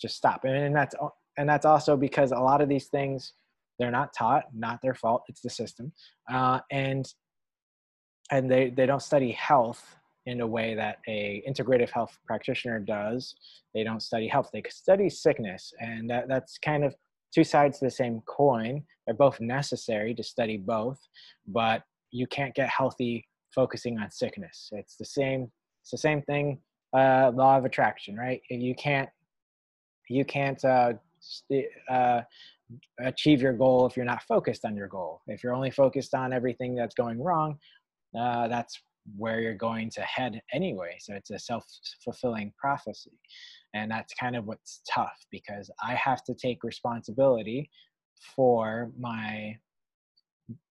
just 0.00 0.16
stop, 0.16 0.44
and, 0.44 0.56
and 0.56 0.76
that's 0.76 0.94
and 1.36 1.48
that's 1.48 1.66
also 1.66 1.96
because 1.96 2.32
a 2.32 2.36
lot 2.36 2.60
of 2.60 2.68
these 2.68 2.86
things 2.86 3.32
they're 3.78 3.90
not 3.90 4.14
taught, 4.16 4.44
not 4.54 4.80
their 4.82 4.94
fault. 4.94 5.22
It's 5.28 5.42
the 5.42 5.50
system, 5.50 5.92
uh, 6.32 6.60
and 6.70 7.06
and 8.30 8.50
they 8.50 8.70
they 8.70 8.86
don't 8.86 9.02
study 9.02 9.32
health 9.32 9.96
in 10.26 10.40
a 10.40 10.46
way 10.46 10.74
that 10.74 10.98
a 11.08 11.42
integrative 11.48 11.90
health 11.90 12.18
practitioner 12.26 12.78
does. 12.80 13.34
They 13.74 13.84
don't 13.84 14.02
study 14.02 14.28
health; 14.28 14.50
they 14.52 14.62
study 14.68 15.08
sickness, 15.08 15.72
and 15.80 16.10
that, 16.10 16.28
that's 16.28 16.58
kind 16.58 16.84
of 16.84 16.94
two 17.34 17.44
sides 17.44 17.78
to 17.78 17.86
the 17.86 17.90
same 17.90 18.22
coin. 18.26 18.82
They're 19.06 19.14
both 19.14 19.40
necessary 19.40 20.14
to 20.14 20.22
study 20.22 20.56
both, 20.56 20.98
but 21.46 21.82
you 22.10 22.26
can't 22.26 22.54
get 22.54 22.68
healthy 22.68 23.26
focusing 23.54 23.98
on 23.98 24.10
sickness. 24.10 24.70
It's 24.72 24.96
the 24.96 25.04
same. 25.04 25.50
It's 25.82 25.90
the 25.90 25.98
same 25.98 26.22
thing. 26.22 26.58
Uh, 26.96 27.30
law 27.34 27.58
of 27.58 27.64
attraction, 27.64 28.16
right? 28.16 28.40
You 28.50 28.74
can't 28.74 29.08
you 30.08 30.24
can't 30.24 30.64
uh, 30.64 30.94
uh, 31.90 32.20
achieve 33.00 33.42
your 33.42 33.52
goal 33.52 33.86
if 33.86 33.96
you're 33.96 34.06
not 34.06 34.22
focused 34.22 34.64
on 34.64 34.76
your 34.76 34.88
goal. 34.88 35.20
If 35.26 35.42
you're 35.42 35.54
only 35.54 35.70
focused 35.70 36.14
on 36.14 36.32
everything 36.32 36.74
that's 36.74 36.94
going 36.94 37.22
wrong, 37.22 37.58
uh, 38.18 38.48
that's 38.48 38.80
where 39.16 39.40
you're 39.40 39.54
going 39.54 39.90
to 39.90 40.00
head 40.02 40.40
anyway. 40.52 40.96
So 40.98 41.14
it's 41.14 41.30
a 41.30 41.38
self 41.38 41.64
fulfilling 42.02 42.52
prophecy. 42.58 43.18
And 43.74 43.90
that's 43.90 44.14
kind 44.14 44.36
of 44.36 44.46
what's 44.46 44.80
tough 44.90 45.16
because 45.30 45.70
I 45.82 45.94
have 45.94 46.24
to 46.24 46.34
take 46.34 46.64
responsibility 46.64 47.70
for 48.34 48.90
my 48.98 49.56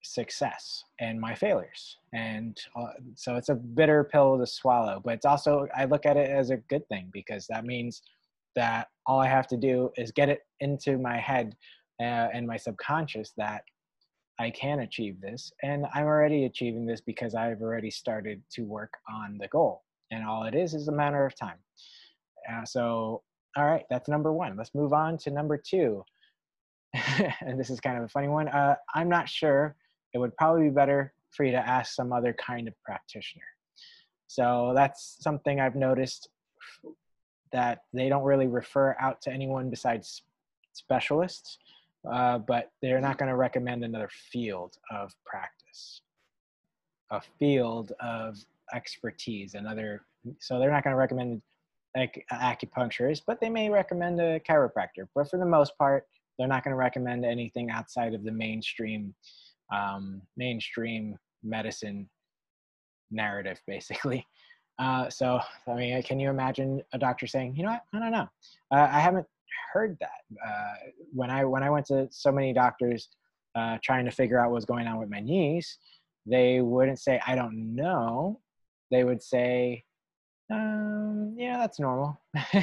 success 0.03 0.83
and 0.99 1.19
my 1.19 1.35
failures. 1.35 1.97
And 2.13 2.57
uh, 2.75 2.93
so 3.15 3.35
it's 3.35 3.49
a 3.49 3.55
bitter 3.55 4.03
pill 4.05 4.37
to 4.37 4.47
swallow, 4.47 5.01
but 5.03 5.15
it's 5.15 5.25
also, 5.25 5.67
I 5.75 5.85
look 5.85 6.05
at 6.05 6.17
it 6.17 6.29
as 6.29 6.49
a 6.49 6.57
good 6.57 6.87
thing 6.87 7.09
because 7.11 7.45
that 7.47 7.65
means 7.65 8.01
that 8.55 8.87
all 9.05 9.19
I 9.19 9.27
have 9.27 9.47
to 9.47 9.57
do 9.57 9.91
is 9.97 10.11
get 10.11 10.29
it 10.29 10.41
into 10.61 10.97
my 10.97 11.17
head 11.17 11.55
uh, 11.99 12.29
and 12.33 12.47
my 12.47 12.57
subconscious 12.57 13.33
that 13.37 13.63
I 14.39 14.49
can 14.49 14.79
achieve 14.79 15.21
this. 15.21 15.51
And 15.63 15.85
I'm 15.93 16.05
already 16.05 16.45
achieving 16.45 16.85
this 16.85 17.01
because 17.01 17.35
I've 17.35 17.61
already 17.61 17.91
started 17.91 18.41
to 18.53 18.63
work 18.63 18.93
on 19.09 19.37
the 19.37 19.47
goal. 19.47 19.83
And 20.11 20.25
all 20.25 20.43
it 20.43 20.55
is 20.55 20.73
is 20.73 20.87
a 20.87 20.91
matter 20.91 21.25
of 21.25 21.35
time. 21.35 21.57
Uh, 22.49 22.65
so, 22.65 23.23
all 23.57 23.65
right, 23.65 23.85
that's 23.89 24.09
number 24.09 24.31
one. 24.31 24.55
Let's 24.57 24.75
move 24.75 24.93
on 24.93 25.17
to 25.19 25.31
number 25.31 25.57
two. 25.57 26.03
and 27.41 27.59
this 27.59 27.69
is 27.69 27.79
kind 27.79 27.97
of 27.97 28.03
a 28.03 28.09
funny 28.09 28.27
one. 28.27 28.47
Uh, 28.47 28.75
I'm 28.93 29.09
not 29.09 29.29
sure. 29.29 29.75
It 30.13 30.19
would 30.19 30.35
probably 30.37 30.63
be 30.63 30.69
better 30.69 31.13
for 31.31 31.43
you 31.43 31.51
to 31.51 31.69
ask 31.69 31.93
some 31.93 32.13
other 32.13 32.33
kind 32.33 32.67
of 32.67 32.73
practitioner. 32.83 33.45
So 34.27 34.73
that's 34.75 35.17
something 35.21 35.59
I've 35.59 35.75
noticed 35.75 36.29
that 37.51 37.79
they 37.93 38.09
don't 38.09 38.23
really 38.23 38.47
refer 38.47 38.95
out 38.99 39.21
to 39.21 39.31
anyone 39.31 39.69
besides 39.69 40.23
specialists, 40.73 41.57
uh, 42.11 42.39
but 42.39 42.71
they're 42.81 43.01
not 43.01 43.17
going 43.17 43.29
to 43.29 43.35
recommend 43.35 43.83
another 43.83 44.09
field 44.31 44.77
of 44.91 45.13
practice, 45.25 46.01
a 47.11 47.21
field 47.39 47.91
of 47.99 48.37
expertise, 48.73 49.53
another. 49.53 50.01
So 50.39 50.59
they're 50.59 50.71
not 50.71 50.83
going 50.83 50.93
to 50.93 50.97
recommend 50.97 51.41
like 51.95 52.25
acupuncturist, 52.31 53.21
but 53.25 53.39
they 53.39 53.49
may 53.49 53.69
recommend 53.69 54.19
a 54.19 54.39
chiropractor. 54.39 55.07
But 55.13 55.29
for 55.29 55.37
the 55.37 55.45
most 55.45 55.77
part, 55.77 56.05
they're 56.37 56.47
not 56.47 56.63
going 56.63 56.73
to 56.73 56.77
recommend 56.77 57.23
anything 57.25 57.69
outside 57.69 58.13
of 58.13 58.23
the 58.23 58.31
mainstream 58.31 59.13
um, 59.73 60.21
mainstream 60.37 61.17
medicine 61.43 62.09
narrative, 63.11 63.59
basically. 63.67 64.25
Uh, 64.77 65.09
so, 65.09 65.39
I 65.69 65.73
mean, 65.73 66.03
can 66.03 66.19
you 66.19 66.29
imagine 66.29 66.83
a 66.91 66.97
doctor 66.97 67.27
saying, 67.27 67.55
you 67.55 67.63
know 67.63 67.69
what, 67.69 67.83
I 67.93 67.99
don't 67.99 68.11
know. 68.11 68.27
Uh, 68.69 68.89
I 68.91 68.99
haven't 68.99 69.25
heard 69.73 69.97
that. 69.99 70.37
Uh, 70.45 70.73
when 71.13 71.29
I 71.29 71.45
when 71.45 71.63
I 71.63 71.69
went 71.69 71.85
to 71.87 72.07
so 72.11 72.31
many 72.31 72.53
doctors 72.53 73.09
uh, 73.55 73.77
trying 73.83 74.05
to 74.05 74.11
figure 74.11 74.39
out 74.39 74.49
what 74.49 74.55
was 74.55 74.65
going 74.65 74.87
on 74.87 74.97
with 74.99 75.09
my 75.09 75.19
knees, 75.19 75.77
they 76.25 76.61
wouldn't 76.61 76.99
say, 76.99 77.21
I 77.25 77.35
don't 77.35 77.75
know. 77.75 78.41
They 78.91 79.03
would 79.03 79.21
say, 79.21 79.83
um, 80.51 81.35
yeah, 81.37 81.57
that's 81.57 81.79
normal. 81.79 82.19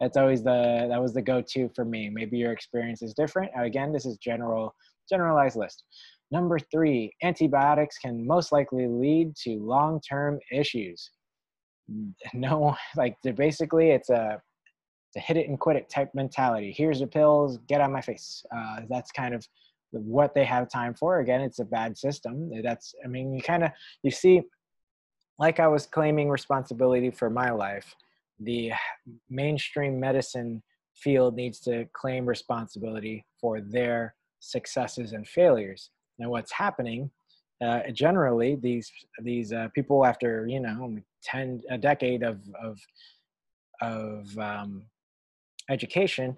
that's 0.00 0.16
always 0.16 0.42
the 0.42 0.86
that 0.88 1.00
was 1.00 1.12
the 1.12 1.22
go-to 1.22 1.68
for 1.74 1.84
me. 1.84 2.08
Maybe 2.08 2.38
your 2.38 2.52
experience 2.52 3.02
is 3.02 3.14
different. 3.14 3.50
Again, 3.56 3.92
this 3.92 4.06
is 4.06 4.16
general 4.18 4.74
generalized 5.08 5.56
list. 5.56 5.84
Number 6.30 6.58
three, 6.58 7.12
antibiotics 7.22 7.98
can 7.98 8.26
most 8.26 8.52
likely 8.52 8.86
lead 8.86 9.36
to 9.44 9.58
long-term 9.60 10.40
issues. 10.50 11.10
No, 12.32 12.74
like 12.96 13.18
basically, 13.36 13.90
it's 13.90 14.08
a 14.08 14.40
a 15.16 15.20
hit 15.20 15.36
it 15.36 15.48
and 15.48 15.58
quit 15.58 15.76
it 15.76 15.88
type 15.88 16.10
mentality. 16.14 16.74
Here's 16.76 17.00
the 17.00 17.06
pills, 17.06 17.58
get 17.68 17.80
on 17.80 17.92
my 17.92 18.00
face. 18.00 18.44
Uh, 18.54 18.80
that's 18.88 19.10
kind 19.10 19.34
of 19.34 19.46
what 19.92 20.34
they 20.34 20.44
have 20.44 20.68
time 20.68 20.94
for. 20.94 21.20
Again, 21.20 21.40
it's 21.40 21.60
a 21.60 21.64
bad 21.64 21.96
system. 21.96 22.50
That's 22.62 22.94
I 23.04 23.08
mean, 23.08 23.32
you 23.32 23.42
kind 23.42 23.64
of 23.64 23.70
you 24.02 24.10
see 24.10 24.42
like 25.38 25.60
I 25.60 25.68
was 25.68 25.86
claiming 25.86 26.28
responsibility 26.28 27.10
for 27.10 27.30
my 27.30 27.50
life, 27.50 27.94
the 28.40 28.72
mainstream 29.30 29.98
medicine 29.98 30.62
field 30.94 31.34
needs 31.34 31.58
to 31.60 31.86
claim 31.92 32.26
responsibility 32.26 33.24
for 33.40 33.60
their 33.60 34.14
successes 34.40 35.12
and 35.12 35.26
failures. 35.26 35.90
And 36.18 36.30
what's 36.30 36.52
happening, 36.52 37.10
uh, 37.64 37.80
generally, 37.92 38.56
these 38.56 38.90
these 39.22 39.52
uh, 39.52 39.68
people 39.74 40.04
after 40.04 40.46
you 40.46 40.60
know 40.60 40.98
ten 41.22 41.62
a 41.70 41.78
decade 41.78 42.22
of 42.22 42.40
of 42.62 42.78
of 43.80 44.38
um, 44.38 44.84
education 45.70 46.36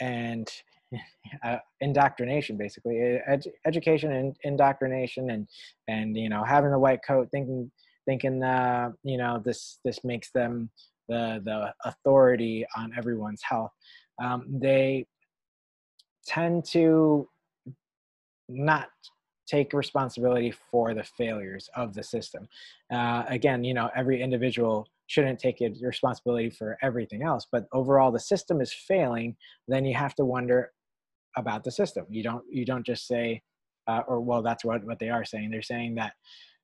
and 0.00 0.48
uh, 1.44 1.58
indoctrination 1.80 2.56
basically 2.56 3.20
ed- 3.26 3.52
education 3.66 4.12
and 4.12 4.36
indoctrination 4.42 5.30
and 5.30 5.46
and 5.88 6.16
you 6.16 6.28
know 6.28 6.42
having 6.42 6.70
the 6.70 6.78
white 6.78 7.00
coat 7.06 7.28
thinking 7.30 7.70
thinking 8.06 8.42
uh, 8.42 8.90
you 9.04 9.16
know 9.16 9.40
this 9.44 9.78
this 9.84 10.02
makes 10.04 10.30
them 10.32 10.70
the 11.08 11.42
the 11.44 11.74
authority 11.84 12.64
on 12.76 12.92
everyone's 12.96 13.42
health. 13.42 13.72
Um, 14.22 14.46
they 14.48 15.06
tend 16.26 16.64
to 16.66 17.28
not 18.48 18.88
take 19.46 19.72
responsibility 19.72 20.52
for 20.70 20.94
the 20.94 21.02
failures 21.02 21.68
of 21.74 21.92
the 21.94 22.02
system. 22.02 22.48
Uh, 22.92 23.24
again, 23.28 23.64
you 23.64 23.74
know, 23.74 23.90
every 23.96 24.22
individual 24.22 24.86
shouldn't 25.10 25.40
take 25.40 25.60
it, 25.60 25.76
responsibility 25.82 26.50
for 26.50 26.78
everything 26.82 27.22
else, 27.24 27.44
but 27.50 27.66
overall 27.72 28.12
the 28.12 28.20
system 28.20 28.60
is 28.60 28.72
failing. 28.72 29.36
Then 29.66 29.84
you 29.84 29.94
have 29.96 30.14
to 30.14 30.24
wonder 30.24 30.70
about 31.36 31.64
the 31.64 31.72
system. 31.72 32.06
You 32.08 32.22
don't 32.22 32.44
you 32.48 32.64
don't 32.64 32.86
just 32.86 33.08
say, 33.08 33.42
uh, 33.88 34.02
or 34.06 34.20
well, 34.20 34.40
that's 34.40 34.64
what 34.64 34.84
what 34.84 35.00
they 35.00 35.08
are 35.10 35.24
saying. 35.24 35.50
They're 35.50 35.62
saying 35.62 35.96
that 35.96 36.12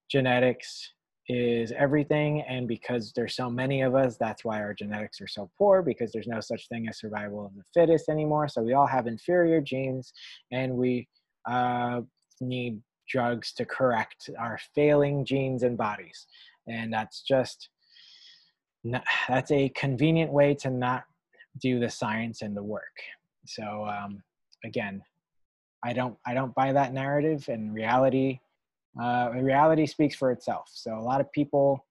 genetics 0.08 0.92
is 1.28 1.72
everything 1.72 2.42
and 2.42 2.68
because 2.68 3.12
there's 3.16 3.34
so 3.34 3.50
many 3.50 3.82
of 3.82 3.96
us 3.96 4.16
that's 4.16 4.44
why 4.44 4.60
our 4.60 4.72
genetics 4.72 5.20
are 5.20 5.26
so 5.26 5.50
poor 5.58 5.82
because 5.82 6.12
there's 6.12 6.28
no 6.28 6.38
such 6.38 6.68
thing 6.68 6.86
as 6.86 7.00
survival 7.00 7.44
of 7.44 7.52
the 7.56 7.64
fittest 7.74 8.08
anymore 8.08 8.46
so 8.46 8.62
we 8.62 8.74
all 8.74 8.86
have 8.86 9.08
inferior 9.08 9.60
genes 9.60 10.12
and 10.52 10.72
we 10.72 11.08
uh, 11.50 12.00
need 12.40 12.80
drugs 13.08 13.52
to 13.52 13.64
correct 13.64 14.30
our 14.38 14.56
failing 14.72 15.24
genes 15.24 15.64
and 15.64 15.76
bodies 15.76 16.28
and 16.68 16.92
that's 16.92 17.22
just 17.22 17.70
not, 18.86 19.04
that's 19.28 19.50
a 19.50 19.68
convenient 19.70 20.32
way 20.32 20.54
to 20.54 20.70
not 20.70 21.04
do 21.60 21.78
the 21.78 21.88
science 21.88 22.42
and 22.42 22.56
the 22.56 22.62
work 22.62 22.82
so 23.46 23.86
um, 23.86 24.22
again 24.64 25.02
i 25.84 25.92
don't 25.92 26.16
i 26.26 26.34
don't 26.34 26.54
buy 26.54 26.72
that 26.72 26.92
narrative 26.92 27.48
and 27.48 27.74
reality 27.74 28.40
uh, 29.00 29.30
reality 29.34 29.86
speaks 29.86 30.16
for 30.16 30.30
itself. 30.30 30.70
So 30.72 30.98
a 30.98 31.00
lot 31.00 31.20
of 31.20 31.30
people 31.32 31.84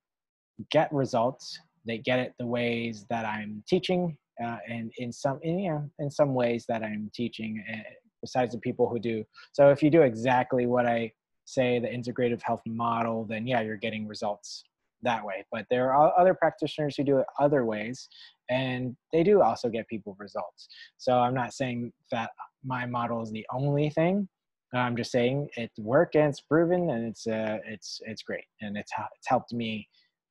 get 0.71 0.91
results. 0.91 1.59
They 1.85 1.99
get 1.99 2.19
it 2.19 2.33
the 2.39 2.47
ways 2.47 3.05
that 3.09 3.25
I'm 3.25 3.63
teaching, 3.67 4.17
uh, 4.43 4.57
and 4.67 4.91
in 4.97 5.11
some, 5.11 5.39
in, 5.43 5.59
you 5.59 5.71
know, 5.71 5.89
in 5.99 6.09
some 6.09 6.33
ways 6.33 6.65
that 6.67 6.83
I'm 6.83 7.11
teaching. 7.13 7.63
Uh, 7.71 7.77
besides 8.21 8.55
the 8.55 8.59
people 8.59 8.89
who 8.89 8.97
do. 8.97 9.23
So 9.51 9.69
if 9.69 9.83
you 9.83 9.91
do 9.91 10.01
exactly 10.01 10.65
what 10.65 10.87
I 10.87 11.11
say, 11.43 11.77
the 11.77 11.87
integrative 11.87 12.41
health 12.41 12.63
model, 12.65 13.23
then 13.23 13.45
yeah, 13.45 13.61
you're 13.61 13.77
getting 13.77 14.07
results 14.07 14.63
that 15.05 15.25
way. 15.25 15.45
But 15.51 15.65
there 15.69 15.93
are 15.93 16.13
other 16.19 16.33
practitioners 16.33 16.95
who 16.95 17.03
do 17.03 17.17
it 17.19 17.25
other 17.39 17.65
ways, 17.65 18.09
and 18.49 18.95
they 19.13 19.23
do 19.23 19.41
also 19.41 19.69
get 19.69 19.87
people 19.87 20.15
results. 20.19 20.67
So 20.97 21.17
I'm 21.19 21.33
not 21.33 21.53
saying 21.53 21.93
that 22.11 22.31
my 22.63 22.85
model 22.85 23.23
is 23.23 23.31
the 23.31 23.45
only 23.51 23.89
thing, 23.89 24.27
I'm 24.73 24.95
just 24.95 25.11
saying 25.11 25.49
it 25.55 25.71
work 25.77 26.15
and 26.15 26.29
it's 26.29 26.41
proven 26.41 26.89
and 26.89 27.07
it's 27.07 27.27
uh, 27.27 27.59
it's 27.65 28.01
it's 28.05 28.23
great 28.23 28.45
and 28.61 28.77
it's 28.77 28.91
it's 29.17 29.27
helped 29.27 29.53
me 29.53 29.87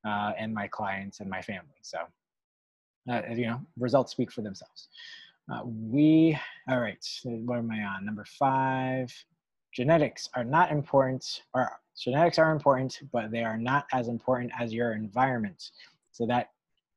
uh, 0.07 0.33
and 0.39 0.53
my 0.53 0.69
clients 0.69 1.21
and 1.21 1.31
my 1.31 1.41
family. 1.41 1.81
So 1.83 1.99
uh, 3.11 3.23
you 3.31 3.47
know, 3.47 3.61
results 3.79 4.13
speak 4.13 4.33
for 4.33 4.43
themselves. 4.43 4.89
Uh, 5.53 5.63
we 5.65 6.39
all 6.69 6.81
right. 6.81 7.05
What 7.25 7.59
am 7.59 7.71
I 7.71 7.83
on? 7.83 8.05
Number 8.05 8.25
five. 8.39 9.13
Genetics 9.75 10.29
are 10.37 10.45
not 10.45 10.71
important, 10.71 11.43
or 11.53 11.69
genetics 12.01 12.39
are 12.39 12.53
important, 12.53 13.01
but 13.13 13.31
they 13.31 13.45
are 13.45 13.59
not 13.59 13.87
as 13.93 14.09
important 14.09 14.53
as 14.59 14.73
your 14.73 14.93
environment. 14.93 15.71
So 16.13 16.27
that 16.27 16.51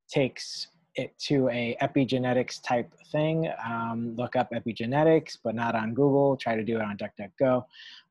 takes 0.09 0.67
it 0.97 1.17
to 1.19 1.47
a 1.49 1.77
epigenetics 1.81 2.61
type 2.63 2.91
thing, 3.11 3.49
um, 3.63 4.15
look 4.17 4.35
up 4.35 4.51
epigenetics, 4.51 5.37
but 5.43 5.53
not 5.53 5.75
on 5.75 5.93
Google. 5.93 6.35
Try 6.35 6.55
to 6.55 6.63
do 6.63 6.77
it 6.77 6.81
on 6.81 6.97
DuckDuckGo. 6.97 7.63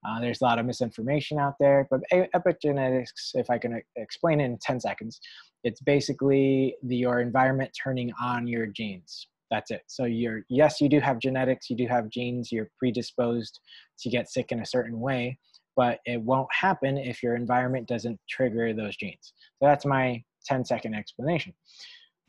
Uh, 0.07 0.21
there's 0.21 0.41
a 0.41 0.45
lot 0.45 0.59
of 0.59 0.67
misinformation 0.67 1.39
out 1.39 1.55
there, 1.59 1.89
but 1.91 2.01
epigenetics, 2.13 3.35
if 3.35 3.51
I 3.51 3.59
can 3.59 3.83
explain 3.97 4.41
it 4.41 4.45
in 4.45 4.59
10 4.59 4.81
seconds, 4.81 5.21
it's 5.65 5.81
basically 5.81 6.77
the, 6.85 6.97
your 6.97 7.21
environment 7.21 7.77
turning 7.83 8.13
on 8.23 8.47
your 8.47 8.67
genes. 8.67 9.27
That's 9.51 9.71
it. 9.71 9.83
So 9.87 10.05
you're 10.05 10.43
yes, 10.49 10.81
you 10.81 10.89
do 10.89 11.01
have 11.01 11.19
genetics, 11.19 11.71
you 11.71 11.77
do 11.77 11.87
have 11.87 12.09
genes, 12.09 12.51
you're 12.51 12.71
predisposed 12.79 13.61
to 14.01 14.11
get 14.11 14.29
sick 14.29 14.51
in 14.51 14.61
a 14.61 14.67
certain 14.67 14.99
way, 15.01 15.39
but 15.77 16.01
it 16.07 16.21
won't 16.21 16.49
happen 16.53 16.97
if 16.97 17.23
your 17.23 17.37
environment 17.37 17.87
doesn't 17.87 18.19
trigger 18.29 18.73
those 18.73 18.97
genes. 18.97 19.35
So 19.61 19.67
that's 19.67 19.85
my 19.85 20.25
10 20.47 20.65
second 20.65 20.95
explanation. 20.95 21.53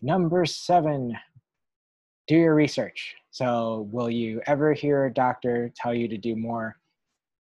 Number 0.01 0.45
seven, 0.45 1.17
do 2.27 2.35
your 2.35 2.55
research. 2.55 3.15
So, 3.31 3.87
will 3.91 4.09
you 4.09 4.41
ever 4.47 4.73
hear 4.73 5.05
a 5.05 5.13
doctor 5.13 5.71
tell 5.75 5.93
you 5.93 6.07
to 6.07 6.17
do 6.17 6.35
more 6.35 6.75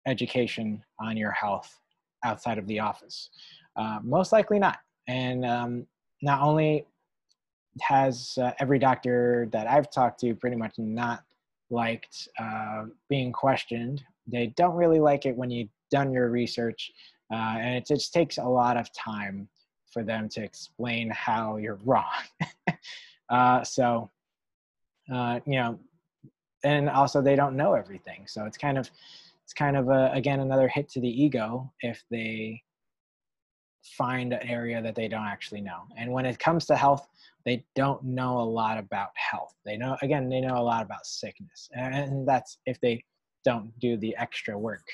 education 0.08 0.84
on 1.00 1.18
your 1.18 1.32
health 1.32 1.80
outside 2.24 2.58
of 2.58 2.68
the 2.68 2.80
office? 2.80 3.30
Uh, 3.76 4.00
most 4.04 4.32
likely 4.32 4.60
not. 4.60 4.80
And 5.08 5.46
um, 5.46 5.88
not 6.22 6.42
only 6.42 6.86
has 7.82 8.38
uh, 8.42 8.52
every 8.60 8.80
doctor 8.80 9.48
that 9.52 9.68
I've 9.68 9.90
talked 9.90 10.20
to 10.22 10.36
pretty 10.36 10.56
much 10.56 10.74
not 10.78 11.24
liked 11.70 12.28
uh, 12.40 12.86
being 13.10 13.32
questioned, 13.32 14.04
they 14.28 14.48
don't 14.48 14.76
really 14.76 15.00
like 15.00 15.26
it 15.26 15.36
when 15.36 15.50
you've 15.50 15.70
done 15.90 16.14
your 16.14 16.30
research. 16.30 16.92
Uh, 17.32 17.58
and 17.60 17.76
it 17.76 17.86
just 17.86 18.14
takes 18.14 18.38
a 18.38 18.44
lot 18.44 18.78
of 18.78 18.92
time 18.94 19.48
for 19.92 20.04
them 20.04 20.30
to 20.30 20.44
explain 20.44 21.10
how 21.10 21.58
you're 21.58 21.80
wrong. 21.86 22.04
uh, 23.30 23.64
so, 23.64 24.10
uh, 25.14 25.40
you 25.46 25.56
know, 25.56 25.80
and 26.64 26.90
also 26.90 27.22
they 27.22 27.36
don't 27.36 27.56
know 27.56 27.74
everything. 27.74 28.26
So 28.28 28.46
it's 28.46 28.58
kind 28.58 28.78
of, 28.78 28.90
it's 29.44 29.54
kind 29.54 29.78
of 29.78 29.90
a, 29.90 30.12
again 30.14 30.42
another 30.42 30.68
hit 30.68 30.90
to 30.90 31.00
the 31.00 31.08
ego 31.08 31.72
if 31.82 32.04
they 32.12 32.62
find 33.84 34.34
an 34.34 34.48
area 34.48 34.82
that 34.82 34.96
they 34.96 35.08
don't 35.08 35.26
actually 35.26 35.62
know. 35.62 35.84
And 35.98 36.12
when 36.12 36.26
it 36.26 36.38
comes 36.40 36.66
to 36.68 36.76
health, 36.76 37.08
they 37.46 37.66
don't 37.76 38.04
know 38.04 38.40
a 38.40 38.44
lot 38.44 38.78
about 38.78 39.10
health. 39.16 39.56
They 39.66 39.78
know 39.78 39.98
again, 40.02 40.30
they 40.30 40.42
know 40.42 40.58
a 40.58 40.64
lot 40.64 40.84
about 40.84 41.06
sickness, 41.06 41.70
and 41.74 42.28
that's 42.28 42.58
if 42.66 42.80
they 42.82 43.04
don't 43.46 43.78
do 43.80 43.98
the 43.98 44.16
extra 44.18 44.58
work. 44.58 44.86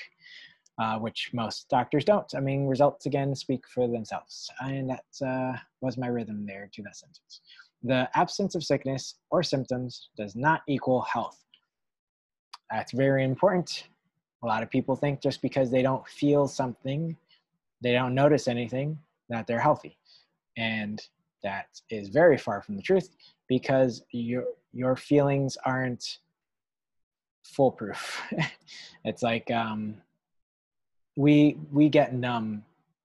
Uh, 0.78 0.98
which 0.98 1.30
most 1.32 1.68
doctors 1.68 2.04
don't. 2.04 2.32
I 2.34 2.40
mean, 2.40 2.66
results 2.66 3.06
again 3.06 3.34
speak 3.34 3.66
for 3.66 3.88
themselves. 3.88 4.50
And 4.60 4.90
that 4.90 5.26
uh, 5.26 5.58
was 5.80 5.96
my 5.96 6.08
rhythm 6.08 6.44
there 6.46 6.68
to 6.72 6.82
that 6.82 6.96
sentence. 6.96 7.40
The 7.82 8.08
absence 8.14 8.54
of 8.54 8.64
sickness 8.64 9.16
or 9.30 9.42
symptoms 9.42 10.10
does 10.16 10.34
not 10.36 10.62
equal 10.68 11.02
health. 11.02 11.42
That's 12.70 12.92
very 12.92 13.24
important. 13.24 13.88
A 14.42 14.46
lot 14.46 14.62
of 14.62 14.70
people 14.70 14.96
think 14.96 15.22
just 15.22 15.40
because 15.40 15.70
they 15.70 15.82
don't 15.82 16.06
feel 16.06 16.46
something, 16.46 17.16
they 17.82 17.92
don't 17.92 18.14
notice 18.14 18.48
anything, 18.48 18.98
that 19.28 19.46
they're 19.46 19.60
healthy. 19.60 19.96
And 20.56 21.00
that 21.42 21.68
is 21.90 22.08
very 22.08 22.36
far 22.36 22.62
from 22.62 22.76
the 22.76 22.82
truth 22.82 23.10
because 23.48 24.02
your 24.10 24.44
your 24.72 24.96
feelings 24.96 25.56
aren't 25.64 26.18
foolproof. 27.44 28.20
it's 29.04 29.22
like 29.22 29.50
um, 29.50 29.96
we 31.16 31.56
we 31.72 31.88
get 31.88 32.14
numb 32.14 32.62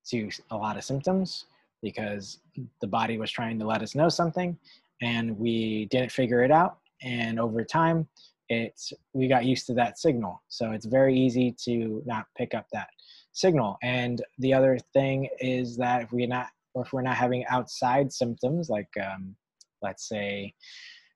to 0.07 0.29
a 0.51 0.57
lot 0.57 0.77
of 0.77 0.83
symptoms 0.83 1.45
because 1.81 2.39
the 2.81 2.87
body 2.87 3.17
was 3.17 3.31
trying 3.31 3.57
to 3.57 3.65
let 3.65 3.81
us 3.81 3.95
know 3.95 4.09
something 4.09 4.57
and 5.01 5.37
we 5.37 5.85
didn't 5.85 6.11
figure 6.11 6.43
it 6.43 6.51
out. 6.51 6.77
And 7.01 7.39
over 7.39 7.63
time 7.63 8.07
it's 8.49 8.91
we 9.13 9.27
got 9.27 9.45
used 9.45 9.65
to 9.67 9.73
that 9.75 9.97
signal. 9.97 10.43
So 10.49 10.71
it's 10.71 10.85
very 10.85 11.17
easy 11.17 11.55
to 11.63 12.03
not 12.05 12.25
pick 12.37 12.53
up 12.53 12.67
that 12.73 12.89
signal. 13.31 13.77
And 13.81 14.21
the 14.39 14.53
other 14.53 14.77
thing 14.93 15.29
is 15.39 15.77
that 15.77 16.03
if 16.03 16.11
we're 16.11 16.27
not 16.27 16.47
or 16.73 16.83
if 16.83 16.93
we're 16.93 17.01
not 17.01 17.15
having 17.15 17.45
outside 17.47 18.11
symptoms 18.11 18.69
like 18.69 18.89
um, 19.01 19.35
let's 19.81 20.07
say 20.07 20.53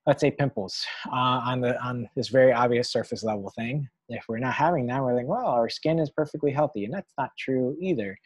let's 0.07 0.21
say 0.21 0.31
pimples 0.31 0.85
uh, 1.11 1.41
on 1.45 1.61
the 1.61 1.81
on 1.83 2.09
this 2.15 2.29
very 2.29 2.53
obvious 2.53 2.89
surface 2.91 3.23
level 3.23 3.51
thing 3.55 3.87
if 4.09 4.23
we're 4.27 4.37
not 4.37 4.53
having 4.53 4.85
that 4.85 5.01
we're 5.01 5.15
like 5.15 5.27
well 5.27 5.47
our 5.47 5.69
skin 5.69 5.99
is 5.99 6.09
perfectly 6.09 6.51
healthy 6.51 6.85
and 6.85 6.93
that's 6.93 7.13
not 7.17 7.29
true 7.37 7.75
either. 7.79 8.17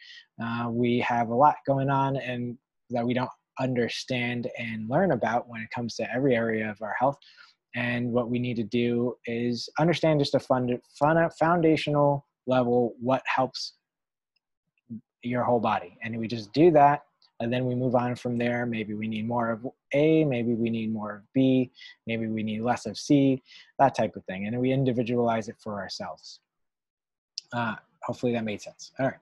Uh, 0.42 0.68
we 0.70 0.98
have 1.00 1.28
a 1.28 1.34
lot 1.34 1.56
going 1.66 1.90
on 1.90 2.16
and 2.16 2.56
that 2.90 3.04
we 3.04 3.14
don't 3.14 3.30
understand 3.58 4.48
and 4.58 4.88
learn 4.88 5.12
about 5.12 5.48
when 5.48 5.60
it 5.60 5.70
comes 5.70 5.94
to 5.96 6.12
every 6.12 6.34
area 6.34 6.70
of 6.70 6.80
our 6.82 6.94
health. 6.98 7.16
And 7.74 8.10
what 8.10 8.30
we 8.30 8.38
need 8.38 8.56
to 8.56 8.64
do 8.64 9.14
is 9.26 9.68
understand 9.78 10.18
just 10.18 10.34
a 10.34 10.40
fund, 10.40 10.72
fun, 10.98 11.28
foundational 11.38 12.26
level 12.46 12.94
what 12.98 13.22
helps 13.26 13.74
your 15.22 15.44
whole 15.44 15.60
body. 15.60 15.96
And 16.02 16.18
we 16.18 16.26
just 16.26 16.52
do 16.52 16.70
that 16.72 17.02
and 17.40 17.52
then 17.52 17.64
we 17.64 17.74
move 17.74 17.94
on 17.94 18.14
from 18.14 18.36
there. 18.36 18.66
Maybe 18.66 18.94
we 18.94 19.08
need 19.08 19.26
more 19.26 19.50
of 19.50 19.66
a 19.94 20.24
maybe 20.24 20.54
we 20.54 20.70
need 20.70 20.92
more 20.92 21.16
of 21.16 21.22
b 21.32 21.70
maybe 22.06 22.28
we 22.28 22.42
need 22.42 22.60
less 22.60 22.86
of 22.86 22.96
c 22.96 23.42
that 23.78 23.94
type 23.94 24.14
of 24.14 24.24
thing. 24.26 24.46
And 24.46 24.58
we 24.60 24.72
individualize 24.72 25.48
it 25.48 25.56
for 25.58 25.80
ourselves. 25.80 26.40
Uh, 27.52 27.74
hopefully 28.02 28.32
that 28.32 28.44
made 28.44 28.60
sense. 28.60 28.92
All 28.98 29.06
right. 29.06 29.16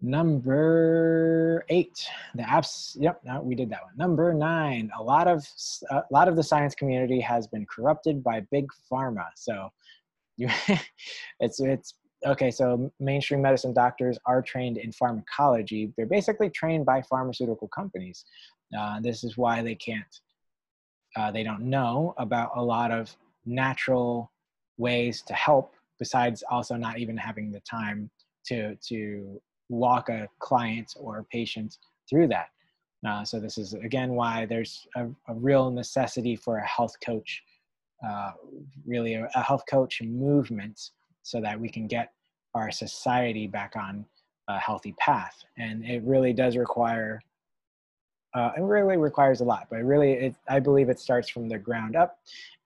Number 0.00 1.64
eight 1.68 2.06
the 2.34 2.42
apps. 2.42 2.96
Yep 2.98 3.20
no, 3.24 3.40
we 3.42 3.54
did 3.54 3.70
that 3.70 3.82
one. 3.82 3.96
Number 3.96 4.32
nine 4.32 4.90
a 4.96 5.02
lot 5.02 5.26
of 5.26 5.46
a 5.90 6.02
lot 6.10 6.28
of 6.28 6.36
the 6.36 6.42
science 6.42 6.74
community 6.74 7.20
has 7.20 7.46
been 7.46 7.66
corrupted 7.66 8.22
by 8.22 8.40
big 8.52 8.68
pharma. 8.90 9.26
So 9.34 9.70
you 10.36 10.48
it's 11.40 11.58
it's 11.60 11.94
okay, 12.24 12.50
so 12.50 12.90
mainstream 13.00 13.42
medicine 13.42 13.72
doctors 13.72 14.18
are 14.26 14.42
trained 14.42 14.78
in 14.78 14.92
pharmacology. 14.92 15.92
They're 15.96 16.06
basically 16.06 16.50
trained 16.50 16.86
by 16.86 17.02
pharmaceutical 17.02 17.68
companies. 17.68 18.24
Uh, 18.76 19.00
this 19.00 19.24
is 19.24 19.36
why 19.36 19.62
they 19.62 19.74
can't, 19.74 20.20
uh, 21.16 21.30
they 21.30 21.42
don't 21.42 21.62
know 21.62 22.14
about 22.18 22.52
a 22.56 22.62
lot 22.62 22.90
of 22.90 23.14
natural 23.46 24.30
ways 24.78 25.22
to 25.22 25.34
help 25.34 25.74
besides 25.98 26.42
also 26.50 26.76
not 26.76 26.98
even 26.98 27.16
having 27.16 27.52
the 27.52 27.60
time 27.60 28.10
to, 28.46 28.74
to 28.76 29.40
walk 29.68 30.08
a 30.08 30.28
client 30.40 30.94
or 30.98 31.18
a 31.18 31.24
patient 31.24 31.78
through 32.08 32.28
that. 32.28 32.48
Uh, 33.06 33.24
so 33.24 33.38
this 33.38 33.58
is 33.58 33.74
again 33.74 34.14
why 34.14 34.46
there's 34.46 34.86
a, 34.96 35.06
a 35.28 35.34
real 35.34 35.70
necessity 35.70 36.34
for 36.34 36.58
a 36.58 36.66
health 36.66 36.94
coach, 37.04 37.42
uh, 38.06 38.32
really 38.86 39.14
a, 39.14 39.28
a 39.34 39.42
health 39.42 39.62
coach 39.68 40.00
movement 40.02 40.90
so 41.22 41.40
that 41.40 41.58
we 41.58 41.68
can 41.68 41.86
get 41.86 42.13
our 42.54 42.70
society 42.70 43.46
back 43.46 43.74
on 43.76 44.04
a 44.48 44.58
healthy 44.58 44.94
path. 44.98 45.34
And 45.58 45.84
it 45.84 46.02
really 46.04 46.32
does 46.32 46.56
require, 46.56 47.20
uh, 48.34 48.50
it 48.56 48.62
really 48.62 48.96
requires 48.96 49.40
a 49.40 49.44
lot, 49.44 49.66
but 49.70 49.82
really, 49.82 50.12
it, 50.12 50.36
I 50.48 50.60
believe 50.60 50.88
it 50.88 51.00
starts 51.00 51.28
from 51.28 51.48
the 51.48 51.58
ground 51.58 51.96
up. 51.96 52.18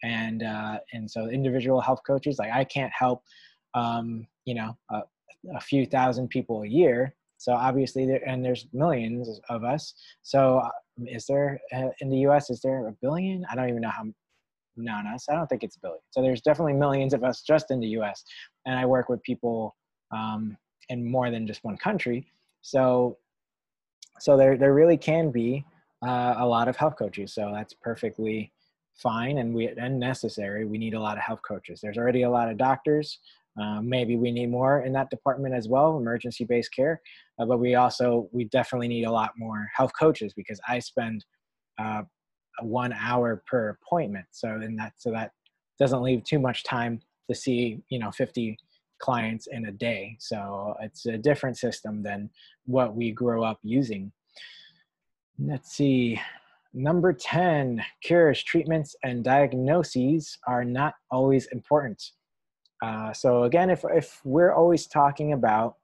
And, 0.03 0.43
uh, 0.43 0.79
and 0.93 1.11
so 1.11 1.29
individual 1.29 1.81
health 1.81 2.01
coaches, 2.07 2.39
like 2.39 2.53
I 2.53 2.65
can't 2.65 2.93
help, 2.97 3.23
um, 3.75 4.27
you 4.45 4.55
know, 4.55 4.77
a, 4.91 5.03
a 5.55 5.61
few 5.61 5.87
thousand 5.87 6.29
people 6.29 6.63
a 6.63 6.69
year. 6.69 7.15
So 7.37 7.53
obviously, 7.53 8.05
there, 8.05 8.27
and 8.27 8.45
there's 8.45 8.67
millions 8.73 9.41
of 9.49 9.63
us. 9.63 9.95
So 10.23 10.59
uh, 10.59 10.71
is 11.07 11.27
there 11.27 11.61
uh, 11.73 11.91
in 12.01 12.11
the 12.11 12.19
U.S. 12.19 12.51
is 12.51 12.61
there 12.61 12.89
a 12.89 12.93
billion? 13.01 13.47
I 13.51 13.55
don't 13.55 13.69
even 13.69 13.83
know 13.83 13.91
how 13.91 14.05
known 14.77 15.07
us. 15.07 15.27
I 15.29 15.35
don't 15.35 15.47
think 15.47 15.63
it's 15.63 15.77
a 15.77 15.81
billion. 15.81 16.01
So 16.11 16.23
there's 16.23 16.41
definitely 16.41 16.75
millions 16.75 17.15
of 17.15 17.25
us 17.25 17.43
just 17.43 17.71
in 17.71 17.81
the 17.81 17.89
U.S. 17.89 18.25
And 18.67 18.79
I 18.79 18.87
work 18.87 19.09
with 19.09 19.23
people 19.23 19.77
um, 20.11 20.57
in 20.89 21.09
more 21.09 21.31
than 21.31 21.47
just 21.47 21.65
one 21.65 21.77
country. 21.77 22.27
So, 22.63 23.19
so 24.19 24.37
there 24.37 24.57
there 24.57 24.75
really 24.75 24.97
can 24.97 25.31
be 25.31 25.65
uh, 26.07 26.35
a 26.39 26.47
lot 26.47 26.69
of 26.69 26.77
health 26.77 26.97
coaches. 26.99 27.33
So 27.35 27.51
that's 27.53 27.75
perfectly 27.75 28.53
fine 28.97 29.39
and 29.39 29.55
we 29.55 29.69
and 29.69 29.99
necessary. 29.99 30.65
We 30.65 30.79
need 30.79 30.95
a 30.95 31.01
lot 31.01 31.17
of 31.17 31.23
health 31.23 31.41
coaches. 31.47 31.81
There's 31.83 31.99
already 31.99 32.23
a 32.23 32.31
lot 32.31 32.51
of 32.51 32.57
doctors. 32.57 33.19
Uh, 33.61 33.81
maybe 33.81 34.17
we 34.17 34.31
need 34.31 34.51
more 34.51 34.83
in 34.83 34.93
that 34.93 35.11
department 35.11 35.53
as 35.53 35.69
well, 35.69 35.97
emergency-based 35.97 36.73
care. 36.73 37.01
Uh, 37.41 37.47
but 37.47 37.59
we 37.59 37.75
also 37.75 38.29
we 38.33 38.45
definitely 38.45 38.89
need 38.89 39.05
a 39.05 39.11
lot 39.11 39.31
more 39.37 39.69
health 39.75 39.93
coaches 39.99 40.33
because 40.35 40.61
I 40.69 40.79
spend 40.79 41.25
uh, 41.79 42.03
one 42.61 42.93
hour 42.93 43.43
per 43.47 43.71
appointment. 43.71 44.27
So 44.31 44.61
in 44.61 44.77
that 44.77 44.95
so 44.97 45.11
that 45.13 45.33
doesn't 45.79 46.03
leave 46.03 46.25
too 46.25 46.39
much 46.39 46.65
time 46.65 47.01
to 47.29 47.35
see 47.35 47.83
you 47.89 47.99
know 47.99 48.11
50 48.11 48.59
clients 48.99 49.47
in 49.47 49.67
a 49.67 49.73
day. 49.73 50.17
So 50.19 50.75
it's 50.81 51.07
a 51.07 51.19
different 51.19 51.57
system 51.57 52.03
than 52.03 52.31
what 52.67 52.95
we 52.95 53.13
grow 53.13 53.43
up 53.43 53.59
using. 53.63 54.13
Let's 55.39 55.73
see. 55.73 56.21
Number 56.75 57.13
10, 57.13 57.83
cures, 58.03 58.43
treatments, 58.43 58.95
and 59.03 59.25
diagnoses 59.25 60.39
are 60.47 60.65
not 60.65 60.95
always 61.11 61.47
important. 61.47 62.11
Uh, 62.83 63.13
so 63.13 63.45
again, 63.45 63.71
if, 63.71 63.85
if 63.91 64.21
we're 64.25 64.53
always 64.53 64.87
talking 64.87 65.33
about 65.33 65.77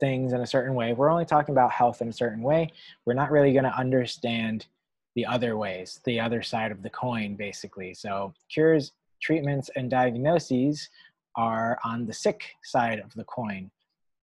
things 0.00 0.32
in 0.32 0.40
a 0.40 0.46
certain 0.46 0.74
way, 0.74 0.92
we're 0.92 1.10
only 1.10 1.24
talking 1.24 1.54
about 1.54 1.70
health 1.70 2.00
in 2.02 2.08
a 2.08 2.12
certain 2.12 2.42
way, 2.42 2.70
we're 3.04 3.14
not 3.14 3.30
really 3.30 3.52
going 3.52 3.64
to 3.64 3.76
understand 3.76 4.66
the 5.14 5.26
other 5.26 5.56
ways, 5.56 6.00
the 6.04 6.18
other 6.18 6.42
side 6.42 6.72
of 6.72 6.82
the 6.82 6.90
coin, 6.90 7.36
basically. 7.36 7.94
So, 7.94 8.34
cures, 8.52 8.92
treatments, 9.20 9.70
and 9.76 9.88
diagnoses 9.88 10.88
are 11.36 11.78
on 11.84 12.06
the 12.06 12.12
sick 12.12 12.44
side 12.62 12.98
of 13.00 13.12
the 13.14 13.24
coin. 13.24 13.70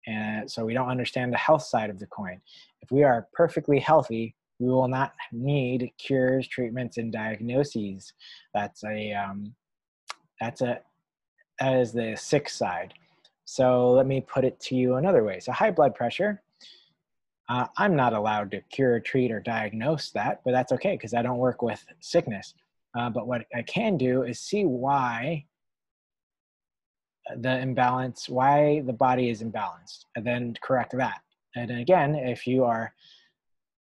And 0.08 0.50
so 0.50 0.66
we 0.66 0.74
don't 0.74 0.90
understand 0.90 1.34
the 1.34 1.38
health 1.38 1.64
side 1.64 1.90
of 1.90 2.00
the 2.00 2.08
coin. 2.08 2.42
If 2.82 2.92
we 2.92 3.04
are 3.04 3.28
perfectly 3.34 3.80
healthy, 3.80 4.36
we 4.60 4.68
will 4.68 4.88
not 4.88 5.14
need 5.32 5.92
cures, 5.98 6.48
treatments, 6.48 6.98
and 6.98 7.12
diagnoses. 7.12 8.14
That's 8.54 8.84
a 8.84 9.14
um, 9.14 9.56
that's 10.40 10.62
a 10.62 10.82
that 11.60 11.74
is 11.76 11.92
the 11.92 12.16
sick 12.16 12.50
side. 12.50 12.94
So 13.46 13.92
let 13.92 14.06
me 14.06 14.22
put 14.22 14.46
it 14.46 14.60
to 14.62 14.76
you 14.76 14.96
another 14.96 15.24
way. 15.24 15.40
So 15.40 15.52
high 15.52 15.72
blood 15.72 15.96
pressure, 15.96 16.42
uh, 17.50 17.68
I'm 17.78 17.96
not 17.96 18.14
allowed 18.14 18.52
to 18.52 18.62
cure, 18.70 19.00
treat, 19.00 19.32
or 19.32 19.40
diagnose 19.40 20.12
that, 20.12 20.42
but 20.46 20.52
that's 20.52 20.72
okay 20.74 20.92
because 20.92 21.14
I 21.14 21.22
don't 21.22 21.40
work 21.40 21.62
with 21.62 21.84
sickness. 22.00 22.54
Uh, 22.98 23.10
but 23.10 23.28
what 23.28 23.46
I 23.56 23.64
can 23.64 23.98
do 23.98 24.24
is 24.24 24.40
see 24.40 24.66
why 24.66 25.46
the 27.38 27.60
imbalance, 27.60 28.28
why 28.30 28.82
the 28.86 28.94
body 28.94 29.30
is 29.30 29.44
imbalanced, 29.44 30.06
and 30.16 30.26
then 30.26 30.56
correct 30.62 30.96
that. 30.98 31.22
And 31.56 31.72
again, 31.72 32.16
if 32.16 32.48
you 32.48 32.64
are 32.64 32.94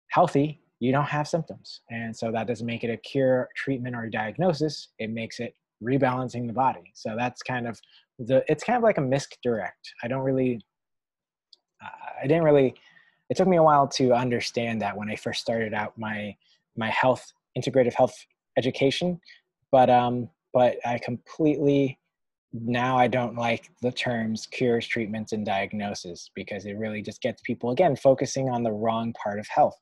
healthy, 0.10 0.60
you 0.80 0.92
don't 0.92 1.06
have 1.06 1.28
symptoms. 1.28 1.82
And 1.90 2.16
so 2.16 2.32
that 2.32 2.48
doesn't 2.48 2.66
make 2.66 2.84
it 2.84 2.90
a 2.90 2.98
cure, 2.98 3.50
treatment, 3.56 3.96
or 3.96 4.10
diagnosis. 4.10 4.90
It 4.98 5.12
makes 5.12 5.40
it 5.40 5.56
rebalancing 5.84 6.48
the 6.48 6.54
body. 6.54 6.92
So 6.96 7.16
that's 7.18 7.44
kind 7.44 7.68
of 7.68 7.80
the, 8.18 8.44
it's 8.48 8.64
kind 8.64 8.78
of 8.78 8.84
like 8.84 8.98
a 8.98 9.02
misdirect. 9.02 9.94
I 10.04 10.08
don't 10.08 10.24
really, 10.24 10.60
I 11.82 12.28
didn't 12.28 12.44
really, 12.44 12.76
it 13.30 13.38
took 13.38 13.48
me 13.48 13.58
a 13.58 13.64
while 13.64 13.88
to 13.90 14.14
understand 14.14 14.82
that 14.82 14.98
when 14.98 15.10
I 15.10 15.16
first 15.16 15.42
started 15.42 15.74
out 15.74 15.98
my, 15.98 16.36
my 16.76 16.90
health, 16.90 17.32
integrative 17.58 17.94
health 17.94 18.16
education. 18.58 19.20
But, 19.72 19.90
um, 19.90 20.30
but 20.54 20.78
I 20.86 20.98
completely 20.98 21.98
now 22.54 22.98
I 22.98 23.08
don't 23.08 23.36
like 23.36 23.72
the 23.82 23.92
terms 23.92 24.46
cures, 24.46 24.88
treatments, 24.88 25.32
and 25.32 25.46
diagnosis 25.46 26.30
because 26.36 26.66
it 26.66 26.78
really 26.78 27.02
just 27.02 27.22
gets 27.22 27.42
people 27.44 27.72
again 27.72 27.96
focusing 27.96 28.50
on 28.50 28.64
the 28.64 28.72
wrong 28.72 29.14
part 29.14 29.40
of 29.40 29.48
health. 29.48 29.80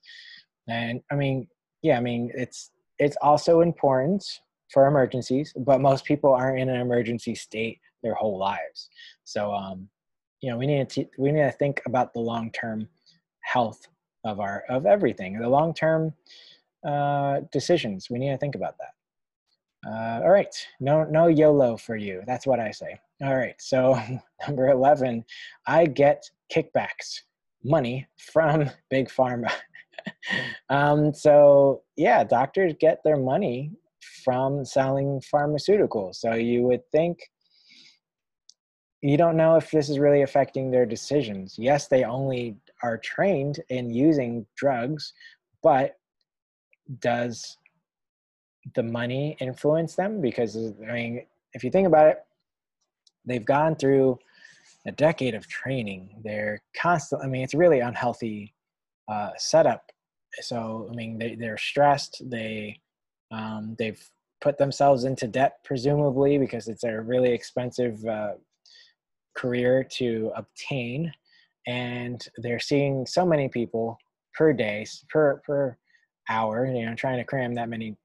And 0.67 1.01
I 1.11 1.15
mean, 1.15 1.47
yeah, 1.81 1.97
I 1.97 2.01
mean 2.01 2.31
it's 2.35 2.71
it's 2.99 3.17
also 3.21 3.61
important 3.61 4.23
for 4.71 4.85
emergencies, 4.85 5.53
but 5.57 5.81
most 5.81 6.05
people 6.05 6.33
aren't 6.33 6.59
in 6.59 6.69
an 6.69 6.79
emergency 6.79 7.33
state 7.33 7.79
their 8.03 8.13
whole 8.13 8.37
lives. 8.37 8.89
So 9.23 9.51
um, 9.51 9.89
you 10.41 10.49
know 10.49 10.57
we 10.57 10.67
need 10.67 10.89
to 10.89 11.05
we 11.17 11.31
need 11.31 11.41
to 11.41 11.51
think 11.51 11.81
about 11.85 12.13
the 12.13 12.19
long 12.19 12.51
term 12.51 12.87
health 13.41 13.87
of 14.23 14.39
our 14.39 14.63
of 14.69 14.85
everything 14.85 15.39
the 15.39 15.49
long 15.49 15.73
term 15.73 16.13
uh, 16.85 17.41
decisions 17.51 18.09
we 18.09 18.19
need 18.19 18.29
to 18.29 18.37
think 18.37 18.55
about 18.55 18.77
that 18.77 18.93
uh, 19.87 20.21
all 20.23 20.29
right. 20.29 20.53
No 20.79 21.03
no 21.05 21.27
yolo 21.27 21.77
for 21.77 21.95
you. 21.95 22.21
That's 22.27 22.45
what 22.45 22.59
i 22.59 22.71
say. 22.71 22.99
All 23.21 23.35
right. 23.37 23.55
So 23.59 23.99
number 24.47 24.69
11 24.69 25.23
i 25.67 25.85
get 25.85 26.23
kickbacks 26.53 27.21
money 27.63 28.07
from 28.17 28.69
big 28.89 29.09
pharma. 29.09 29.51
Um, 30.69 31.13
so 31.13 31.83
yeah 31.95 32.23
doctors 32.23 32.73
get 32.79 33.01
their 33.03 33.17
money 33.17 33.71
from 34.23 34.65
selling 34.65 35.21
pharmaceuticals. 35.31 36.15
So 36.15 36.33
you 36.33 36.63
would 36.63 36.81
think 36.91 37.19
you 39.01 39.17
don't 39.17 39.37
know 39.37 39.55
if 39.55 39.71
this 39.71 39.89
is 39.89 39.99
really 39.99 40.21
affecting 40.23 40.71
their 40.71 40.85
decisions. 40.85 41.55
Yes, 41.57 41.87
they 41.87 42.05
only 42.05 42.57
are 42.81 42.97
trained 42.97 43.59
in 43.69 43.93
using 43.93 44.45
drugs, 44.55 45.13
but 45.61 45.95
does 46.99 47.57
the 48.75 48.83
money 48.83 49.37
influence 49.39 49.95
them? 49.95 50.21
Because, 50.21 50.55
I 50.57 50.93
mean, 50.93 51.25
if 51.53 51.63
you 51.63 51.71
think 51.71 51.87
about 51.87 52.07
it, 52.07 52.19
they've 53.25 53.45
gone 53.45 53.75
through 53.75 54.19
a 54.85 54.91
decade 54.91 55.35
of 55.35 55.47
training. 55.47 56.09
They're 56.23 56.61
constantly, 56.75 57.27
I 57.27 57.29
mean, 57.29 57.43
it's 57.43 57.53
really 57.53 57.79
unhealthy 57.79 58.53
uh, 59.07 59.31
setup. 59.37 59.91
So, 60.41 60.87
I 60.91 60.95
mean, 60.95 61.17
they, 61.17 61.35
they're 61.35 61.57
stressed. 61.57 62.21
They, 62.29 62.79
um, 63.31 63.75
they've 63.77 64.01
put 64.41 64.57
themselves 64.57 65.03
into 65.03 65.27
debt, 65.27 65.57
presumably, 65.63 66.37
because 66.37 66.67
it's 66.67 66.83
a 66.83 67.01
really 67.01 67.31
expensive 67.31 68.03
uh, 68.05 68.33
career 69.35 69.83
to 69.83 70.31
obtain 70.35 71.11
and 71.67 72.27
they're 72.37 72.59
seeing 72.59 73.05
so 73.05 73.25
many 73.25 73.47
people 73.47 73.97
per 74.33 74.51
day 74.53 74.85
per 75.09 75.41
per 75.45 75.77
hour 76.29 76.65
you 76.65 76.85
know 76.85 76.95
trying 76.95 77.17
to 77.17 77.23
cram 77.23 77.53
that 77.53 77.69
many 77.69 77.95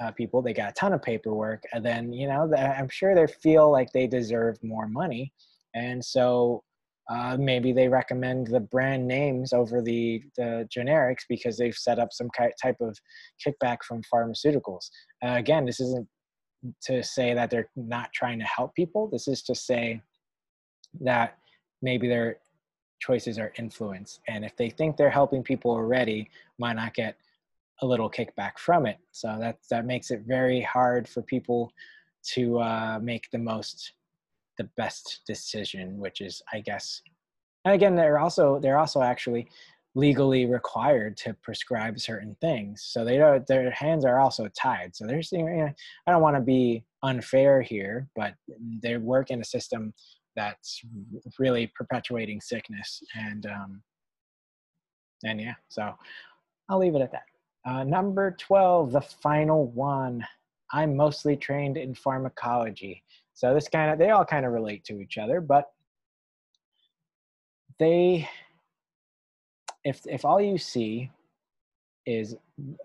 uh, 0.00 0.10
people 0.12 0.40
they 0.40 0.52
got 0.52 0.70
a 0.70 0.74
ton 0.74 0.92
of 0.92 1.02
paperwork 1.02 1.62
and 1.72 1.84
then 1.84 2.12
you 2.12 2.28
know 2.28 2.52
i'm 2.56 2.88
sure 2.88 3.14
they 3.14 3.26
feel 3.26 3.70
like 3.70 3.90
they 3.92 4.06
deserve 4.06 4.56
more 4.62 4.86
money 4.86 5.32
and 5.74 6.04
so 6.04 6.62
uh, 7.10 7.36
maybe 7.38 7.72
they 7.72 7.88
recommend 7.88 8.46
the 8.48 8.60
brand 8.60 9.06
names 9.06 9.54
over 9.54 9.80
the, 9.80 10.22
the 10.36 10.68
generics 10.74 11.22
because 11.28 11.56
they've 11.56 11.74
set 11.74 11.98
up 11.98 12.12
some 12.12 12.28
type 12.62 12.76
of 12.80 12.98
kickback 13.44 13.78
from 13.82 14.02
pharmaceuticals. 14.12 14.90
Uh, 15.24 15.32
again, 15.36 15.64
this 15.64 15.80
isn't 15.80 16.06
to 16.82 17.02
say 17.02 17.32
that 17.32 17.50
they're 17.50 17.70
not 17.76 18.12
trying 18.12 18.38
to 18.38 18.44
help 18.44 18.74
people. 18.74 19.08
This 19.10 19.26
is 19.26 19.42
to 19.44 19.54
say 19.54 20.02
that 21.00 21.38
maybe 21.80 22.08
their 22.08 22.38
choices 23.00 23.38
are 23.38 23.52
influenced. 23.58 24.20
And 24.28 24.44
if 24.44 24.54
they 24.56 24.68
think 24.68 24.96
they're 24.96 25.08
helping 25.08 25.42
people 25.42 25.70
already, 25.70 26.28
might 26.58 26.76
not 26.76 26.92
get 26.92 27.16
a 27.82 27.86
little 27.86 28.10
kickback 28.10 28.58
from 28.58 28.86
it? 28.86 28.98
So 29.12 29.36
that 29.40 29.58
that 29.70 29.86
makes 29.86 30.10
it 30.10 30.22
very 30.26 30.60
hard 30.60 31.08
for 31.08 31.22
people 31.22 31.72
to 32.34 32.58
uh, 32.60 32.98
make 33.00 33.30
the 33.30 33.38
most, 33.38 33.92
the 34.58 34.68
best 34.76 35.20
decision, 35.26 35.98
which 35.98 36.20
is, 36.20 36.42
I 36.52 36.60
guess. 36.60 37.00
And 37.64 37.74
again, 37.74 37.94
they're 37.94 38.18
also 38.18 38.58
they're 38.58 38.78
also 38.78 39.02
actually 39.02 39.48
legally 39.94 40.46
required 40.46 41.16
to 41.16 41.34
prescribe 41.42 41.98
certain 41.98 42.36
things. 42.40 42.84
So 42.84 43.04
they 43.04 43.16
don't, 43.16 43.44
their 43.46 43.70
hands 43.70 44.04
are 44.04 44.20
also 44.20 44.46
tied. 44.48 44.94
So 44.94 45.06
they're 45.06 45.20
you 45.32 45.44
know, 45.44 45.72
I 46.06 46.12
don't 46.12 46.22
want 46.22 46.36
to 46.36 46.42
be 46.42 46.84
unfair 47.02 47.62
here, 47.62 48.06
but 48.14 48.34
they 48.82 48.96
work 48.96 49.30
in 49.30 49.40
a 49.40 49.44
system 49.44 49.92
that's 50.38 50.80
really 51.40 51.70
perpetuating 51.74 52.40
sickness 52.40 53.02
and 53.16 53.44
um, 53.46 53.82
and 55.24 55.40
yeah 55.40 55.54
so 55.68 55.92
i'll 56.68 56.78
leave 56.78 56.94
it 56.94 57.02
at 57.02 57.10
that 57.10 57.24
uh, 57.64 57.84
number 57.84 58.36
12 58.38 58.92
the 58.92 59.00
final 59.00 59.66
one. 59.68 60.26
I'm 60.72 60.96
mostly 60.96 61.36
trained 61.36 61.76
in 61.76 61.94
pharmacology. 61.94 63.02
So 63.34 63.54
this 63.54 63.68
kind 63.68 63.90
of 63.90 63.98
they 63.98 64.10
all 64.10 64.24
kind 64.24 64.44
of 64.44 64.52
relate 64.52 64.84
to 64.84 65.00
each 65.00 65.18
other 65.18 65.40
but 65.40 65.70
they 67.78 68.28
if 69.84 70.00
if 70.06 70.24
all 70.24 70.40
you 70.40 70.58
see 70.58 71.10
is 72.06 72.36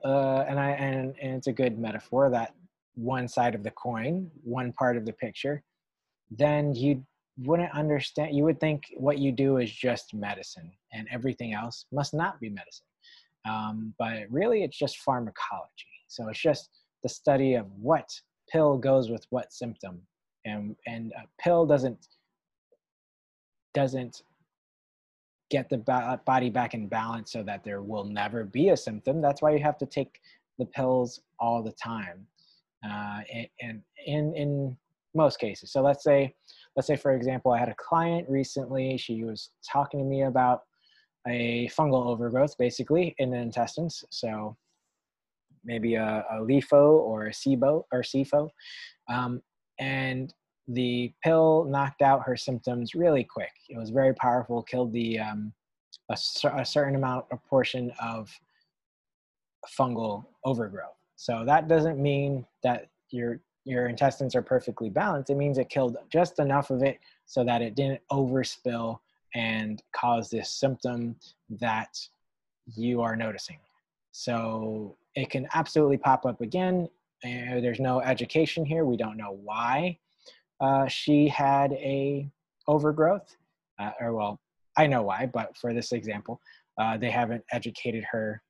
uh, 0.06 0.40
and 0.48 0.60
i 0.60 0.72
and, 0.72 1.16
and 1.22 1.36
it's 1.36 1.48
a 1.48 1.54
good 1.54 1.80
metaphor 1.80 2.30
that 2.30 2.54
one 2.96 3.28
side 3.28 3.56
of 3.56 3.64
the 3.64 3.72
coin 3.72 4.30
one 4.44 4.72
part 4.74 4.98
of 4.98 5.06
the 5.06 5.14
picture 5.14 5.64
then 6.30 6.74
you 6.74 7.04
wouldn't 7.40 7.74
understand 7.74 8.36
you 8.36 8.44
would 8.44 8.60
think 8.60 8.84
what 8.98 9.18
you 9.18 9.32
do 9.32 9.58
is 9.58 9.72
just 9.72 10.14
medicine 10.14 10.72
and 10.94 11.08
everything 11.12 11.54
else 11.54 11.86
must 11.92 12.14
not 12.14 12.40
be 12.40 12.50
medicine 12.50 12.86
um, 13.50 13.94
but 14.00 14.24
really 14.30 14.64
it's 14.64 14.78
just 14.78 15.00
pharmacology. 15.00 15.70
So 16.08 16.28
it's 16.30 16.40
just 16.40 16.70
the 17.02 17.10
study 17.10 17.56
of 17.56 17.68
what 17.80 18.10
pill 18.50 18.78
goes 18.78 19.10
with 19.10 19.26
what 19.30 19.52
symptom. 19.52 20.02
And 20.46 20.76
and 20.88 21.12
a 21.14 21.28
pill 21.42 21.66
doesn't 21.66 22.08
doesn't 23.74 24.24
get 25.50 25.70
the 25.70 25.78
body 26.26 26.50
back 26.50 26.74
in 26.74 26.88
balance 26.88 27.32
so 27.32 27.44
that 27.44 27.64
there 27.64 27.82
will 27.82 28.06
never 28.06 28.44
be 28.44 28.70
a 28.70 28.78
symptom. 28.78 29.22
That's 29.22 29.42
why 29.42 29.52
you 29.52 29.64
have 29.64 29.78
to 29.80 29.86
take 29.86 30.20
the 30.58 30.66
pills 30.66 31.22
all 31.40 31.62
the 31.62 31.72
time. 31.74 32.26
Uh, 32.84 33.22
and, 33.34 33.48
and 33.62 33.82
in 34.06 34.36
in 34.36 34.78
most 35.16 35.40
cases. 35.40 35.72
So 35.72 35.82
let's 35.82 36.04
say 36.04 36.34
let's 36.76 36.88
say 36.88 36.96
for 36.96 37.14
example 37.14 37.52
i 37.52 37.60
had 37.60 37.70
a 37.70 37.76
client 37.76 38.30
recently. 38.30 38.98
She 38.98 39.24
was 39.24 39.52
talking 39.70 40.00
to 40.00 40.06
me 40.06 40.24
about 40.24 40.64
a 41.28 41.70
fungal 41.70 42.06
overgrowth 42.06 42.58
basically 42.58 43.16
in 43.18 43.32
the 43.32 43.38
intestines. 43.38 44.04
So 44.10 44.58
maybe 45.64 45.96
a, 45.96 46.26
a 46.30 46.36
LIFO 46.36 47.00
or 47.00 47.28
a 47.28 47.32
SIBO 47.32 47.84
or 47.92 48.02
SIFO. 48.02 48.50
Um, 49.10 49.42
and 49.80 50.34
the 50.68 51.14
pill 51.24 51.66
knocked 51.66 52.02
out 52.02 52.24
her 52.26 52.38
symptoms 52.38 52.96
really 52.96 53.24
quick. 53.24 53.52
It 53.70 53.78
was 53.78 53.90
very 53.90 54.14
powerful 54.14 54.64
killed 54.64 54.94
the 54.94 55.20
um, 55.20 55.54
a, 56.10 56.18
a 56.56 56.66
certain 56.66 56.96
amount 56.96 57.26
a 57.32 57.38
portion 57.38 57.92
of 58.02 58.30
fungal 59.80 60.26
overgrowth. 60.46 60.98
So 61.16 61.44
that 61.46 61.68
doesn't 61.68 62.02
mean 62.02 62.46
that 62.64 62.90
you're 63.10 63.40
your 63.66 63.88
intestines 63.88 64.36
are 64.36 64.42
perfectly 64.42 64.90
balanced, 64.90 65.30
it 65.30 65.38
means 65.38 65.58
it 65.58 65.70
killed 65.70 65.96
just 66.10 66.40
enough 66.40 66.70
of 66.70 66.84
it 66.84 67.00
so 67.26 67.44
that 67.46 67.62
it 67.62 67.76
didn't 67.76 68.02
overspill 68.12 69.00
and 69.36 69.82
cause 69.96 70.30
this 70.30 70.50
symptom 70.50 71.16
that 71.50 71.98
you 72.76 73.02
are 73.02 73.16
noticing. 73.16 73.60
So 74.12 74.96
it 75.16 75.30
can 75.30 75.48
absolutely 75.54 75.98
pop 75.98 76.26
up 76.26 76.42
again. 76.42 76.88
Uh, 77.24 77.60
there's 77.62 77.80
no 77.80 78.02
education 78.02 78.66
here. 78.66 78.86
We 78.86 78.98
don't 78.98 79.18
know 79.18 79.38
why 79.44 79.98
uh, 80.62 80.88
she 80.88 81.28
had 81.28 81.74
a 81.74 82.30
overgrowth, 82.68 83.36
uh, 83.80 83.92
or 84.00 84.14
well, 84.14 84.40
I 84.78 84.88
know 84.88 85.04
why, 85.04 85.26
but 85.26 85.58
for 85.58 85.74
this 85.74 85.92
example, 85.92 86.40
uh, 86.78 86.98
they 86.98 87.12
haven't 87.12 87.44
educated 87.52 88.04
her 88.12 88.42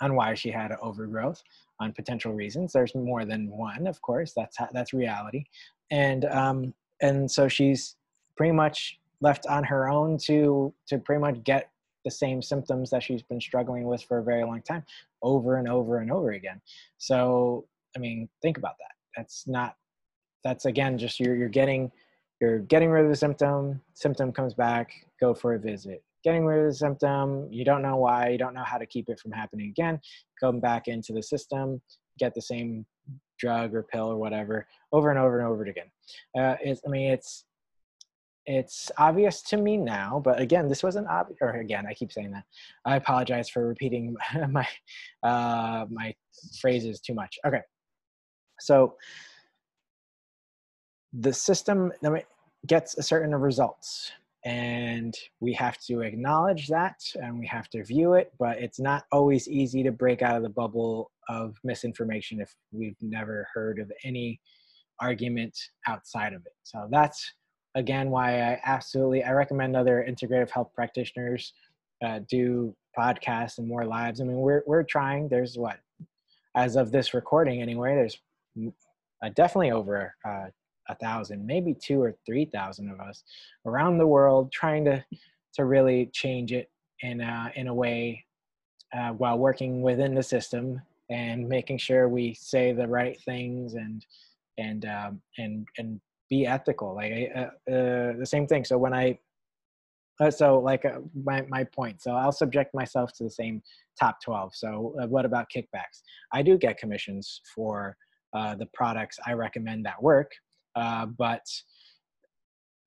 on 0.00 0.14
why 0.14 0.34
she 0.34 0.50
had 0.50 0.70
an 0.70 0.78
overgrowth 0.80 1.42
on 1.80 1.92
potential 1.92 2.32
reasons. 2.32 2.72
There's 2.72 2.94
more 2.94 3.24
than 3.24 3.50
one, 3.50 3.86
of 3.86 4.00
course. 4.00 4.32
That's 4.34 4.56
that's 4.72 4.92
reality, 4.92 5.44
and 5.90 6.24
um, 6.26 6.74
and 7.00 7.30
so 7.30 7.48
she's 7.48 7.96
pretty 8.36 8.52
much 8.52 8.98
left 9.20 9.46
on 9.46 9.64
her 9.64 9.88
own 9.88 10.18
to 10.18 10.72
to 10.88 10.98
pretty 10.98 11.20
much 11.20 11.42
get 11.44 11.70
the 12.04 12.10
same 12.10 12.40
symptoms 12.40 12.90
that 12.90 13.02
she's 13.02 13.22
been 13.22 13.40
struggling 13.40 13.84
with 13.84 14.02
for 14.02 14.18
a 14.18 14.24
very 14.24 14.44
long 14.44 14.62
time, 14.62 14.84
over 15.22 15.56
and 15.56 15.68
over 15.68 15.98
and 15.98 16.10
over 16.10 16.32
again. 16.32 16.60
So 16.98 17.66
I 17.96 18.00
mean, 18.00 18.28
think 18.42 18.58
about 18.58 18.76
that. 18.78 18.94
That's 19.16 19.46
not. 19.46 19.76
That's 20.44 20.64
again 20.66 20.98
just 20.98 21.20
you're 21.20 21.34
you're 21.36 21.48
getting 21.48 21.90
you're 22.40 22.60
getting 22.60 22.90
rid 22.90 23.04
of 23.04 23.10
the 23.10 23.16
symptom. 23.16 23.80
Symptom 23.94 24.32
comes 24.32 24.54
back. 24.54 24.92
Go 25.20 25.34
for 25.34 25.54
a 25.54 25.58
visit 25.58 26.02
getting 26.24 26.44
rid 26.44 26.60
of 26.60 26.66
the 26.66 26.74
symptom. 26.74 27.48
You 27.50 27.64
don't 27.64 27.82
know 27.82 27.96
why. 27.96 28.28
You 28.28 28.38
don't 28.38 28.54
know 28.54 28.64
how 28.64 28.78
to 28.78 28.86
keep 28.86 29.08
it 29.08 29.20
from 29.20 29.32
happening 29.32 29.68
again. 29.68 30.00
Come 30.40 30.60
back 30.60 30.88
into 30.88 31.12
the 31.12 31.22
system, 31.22 31.80
get 32.18 32.34
the 32.34 32.42
same 32.42 32.84
drug 33.38 33.74
or 33.74 33.84
pill 33.84 34.10
or 34.10 34.16
whatever 34.16 34.66
over 34.92 35.10
and 35.10 35.18
over 35.18 35.38
and 35.38 35.48
over 35.48 35.64
again. 35.64 35.90
Uh, 36.36 36.56
it's, 36.60 36.80
I 36.86 36.90
mean, 36.90 37.12
it's 37.12 37.44
it's 38.50 38.90
obvious 38.96 39.42
to 39.42 39.58
me 39.58 39.76
now, 39.76 40.22
but 40.24 40.40
again, 40.40 40.68
this 40.68 40.82
wasn't 40.82 41.06
obvious. 41.06 41.38
Or 41.42 41.50
again, 41.50 41.84
I 41.86 41.92
keep 41.92 42.10
saying 42.10 42.30
that. 42.30 42.44
I 42.86 42.96
apologize 42.96 43.50
for 43.50 43.68
repeating 43.68 44.16
my 44.48 44.66
uh, 45.22 45.84
my 45.90 46.14
phrases 46.58 46.98
too 46.98 47.12
much. 47.12 47.38
Okay, 47.46 47.60
so 48.58 48.94
the 51.12 51.32
system 51.32 51.92
gets 52.66 52.96
a 52.96 53.02
certain 53.02 53.34
results 53.34 54.12
and 54.44 55.14
we 55.40 55.52
have 55.52 55.76
to 55.78 56.00
acknowledge 56.00 56.68
that 56.68 56.96
and 57.16 57.38
we 57.38 57.46
have 57.46 57.68
to 57.68 57.82
view 57.82 58.14
it 58.14 58.32
but 58.38 58.58
it's 58.58 58.78
not 58.78 59.04
always 59.10 59.48
easy 59.48 59.82
to 59.82 59.90
break 59.90 60.22
out 60.22 60.36
of 60.36 60.42
the 60.42 60.48
bubble 60.48 61.10
of 61.28 61.56
misinformation 61.64 62.40
if 62.40 62.54
we've 62.70 62.96
never 63.00 63.48
heard 63.52 63.78
of 63.78 63.90
any 64.04 64.40
argument 65.00 65.56
outside 65.88 66.32
of 66.32 66.42
it 66.46 66.52
so 66.62 66.86
that's 66.90 67.32
again 67.78 68.10
why 68.10 68.40
I 68.40 68.60
absolutely 68.64 69.22
I 69.24 69.32
recommend 69.32 69.76
other 69.76 70.04
integrative 70.08 70.50
health 70.50 70.70
practitioners 70.74 71.52
uh, 72.04 72.20
do 72.28 72.74
podcasts 72.98 73.58
and 73.58 73.68
more 73.68 73.84
lives. 73.84 74.20
I 74.20 74.24
mean, 74.24 74.38
we're 74.38 74.62
we're 74.66 74.82
trying. 74.82 75.28
There's 75.28 75.56
what, 75.56 75.78
as 76.56 76.76
of 76.76 76.90
this 76.90 77.14
recording 77.14 77.62
anyway. 77.62 77.94
There's 77.94 78.20
uh, 79.24 79.30
definitely 79.34 79.70
over 79.70 80.14
uh, 80.26 80.46
a 80.88 80.94
thousand, 80.96 81.46
maybe 81.46 81.74
two 81.74 82.02
or 82.02 82.16
three 82.26 82.44
thousand 82.44 82.90
of 82.90 83.00
us 83.00 83.22
around 83.64 83.98
the 83.98 84.06
world 84.06 84.52
trying 84.52 84.84
to 84.86 85.04
to 85.54 85.64
really 85.64 86.10
change 86.12 86.52
it 86.52 86.70
in 87.00 87.20
a, 87.20 87.52
in 87.54 87.68
a 87.68 87.74
way 87.74 88.24
uh, 88.92 89.10
while 89.10 89.38
working 89.38 89.82
within 89.82 90.14
the 90.14 90.22
system 90.22 90.80
and 91.10 91.48
making 91.48 91.78
sure 91.78 92.08
we 92.08 92.34
say 92.34 92.72
the 92.72 92.86
right 92.86 93.18
things 93.22 93.74
and 93.74 94.04
and 94.58 94.84
um, 94.86 95.22
and 95.38 95.66
and 95.78 96.00
be 96.28 96.46
ethical. 96.46 96.94
Like 96.94 97.12
uh, 97.34 97.40
uh, 97.40 98.12
the 98.18 98.26
same 98.26 98.46
thing. 98.46 98.64
So 98.64 98.78
when 98.78 98.94
I 98.94 99.18
uh, 100.20 100.30
so 100.30 100.58
like 100.58 100.84
uh, 100.84 100.98
my, 101.24 101.42
my 101.48 101.64
point 101.64 102.02
so 102.02 102.12
i'll 102.12 102.32
subject 102.32 102.74
myself 102.74 103.12
to 103.12 103.24
the 103.24 103.30
same 103.30 103.62
top 103.98 104.18
12 104.24 104.54
so 104.54 104.94
uh, 105.00 105.06
what 105.06 105.24
about 105.24 105.46
kickbacks 105.54 106.02
i 106.32 106.42
do 106.42 106.58
get 106.58 106.78
commissions 106.78 107.40
for 107.54 107.96
uh, 108.34 108.54
the 108.54 108.66
products 108.74 109.18
i 109.26 109.32
recommend 109.32 109.84
that 109.84 110.00
work 110.02 110.32
uh, 110.76 111.06
but 111.06 111.44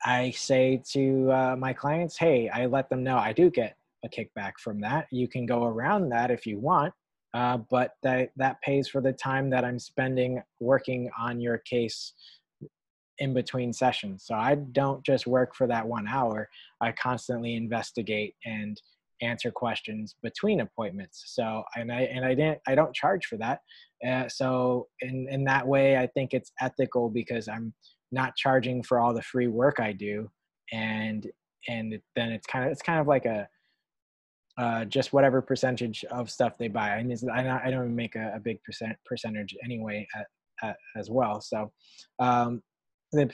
i 0.03 0.31
say 0.31 0.81
to 0.91 1.31
uh, 1.31 1.55
my 1.57 1.73
clients 1.73 2.17
hey 2.17 2.49
i 2.49 2.65
let 2.65 2.89
them 2.89 3.03
know 3.03 3.17
i 3.17 3.31
do 3.31 3.49
get 3.49 3.77
a 4.03 4.09
kickback 4.09 4.53
from 4.59 4.81
that 4.81 5.07
you 5.11 5.27
can 5.27 5.45
go 5.45 5.63
around 5.63 6.09
that 6.09 6.31
if 6.31 6.45
you 6.45 6.59
want 6.59 6.93
but 7.69 7.91
that 8.03 8.31
that 8.35 8.59
pays 8.61 8.87
for 8.87 8.99
the 8.99 9.13
time 9.13 9.49
that 9.49 9.63
i'm 9.63 9.79
spending 9.79 10.41
working 10.59 11.09
on 11.19 11.39
your 11.39 11.59
case 11.59 12.13
in 13.21 13.33
between 13.35 13.71
sessions. 13.71 14.23
So 14.25 14.33
I 14.33 14.55
don't 14.55 15.05
just 15.05 15.27
work 15.27 15.55
for 15.55 15.67
that 15.67 15.87
one 15.87 16.07
hour. 16.07 16.49
I 16.81 16.91
constantly 16.91 17.55
investigate 17.55 18.33
and 18.45 18.81
answer 19.21 19.51
questions 19.51 20.15
between 20.23 20.61
appointments. 20.61 21.23
So 21.27 21.63
and 21.75 21.91
I 21.91 22.01
and 22.15 22.25
I 22.25 22.33
didn't 22.33 22.59
I 22.67 22.73
don't 22.73 22.95
charge 22.95 23.27
for 23.27 23.37
that. 23.37 23.59
Uh, 24.05 24.27
so 24.27 24.87
in 25.01 25.27
in 25.29 25.43
that 25.45 25.65
way, 25.67 25.97
I 25.97 26.07
think 26.07 26.33
it's 26.33 26.51
ethical 26.59 27.09
because 27.09 27.47
I'm 27.47 27.73
not 28.11 28.35
charging 28.35 28.81
for 28.81 28.99
all 28.99 29.13
the 29.13 29.21
free 29.21 29.47
work 29.47 29.79
I 29.79 29.93
do, 29.93 30.27
and 30.73 31.29
and 31.69 31.99
then 32.15 32.31
it's 32.31 32.47
kind 32.47 32.65
of 32.65 32.71
it's 32.71 32.81
kind 32.81 32.99
of 32.99 33.07
like 33.07 33.25
a 33.25 33.47
uh, 34.57 34.85
just 34.85 35.13
whatever 35.13 35.43
percentage 35.43 36.03
of 36.05 36.31
stuff 36.31 36.57
they 36.57 36.67
buy. 36.67 36.89
I 36.89 37.03
mean, 37.03 37.17
I 37.31 37.69
don't 37.69 37.95
make 37.95 38.15
a, 38.15 38.33
a 38.35 38.39
big 38.39 38.61
percent 38.63 38.95
percentage 39.05 39.55
anyway 39.63 40.07
at, 40.15 40.25
at, 40.63 40.75
as 40.97 41.09
well. 41.09 41.39
So 41.39 41.71
um, 42.19 42.61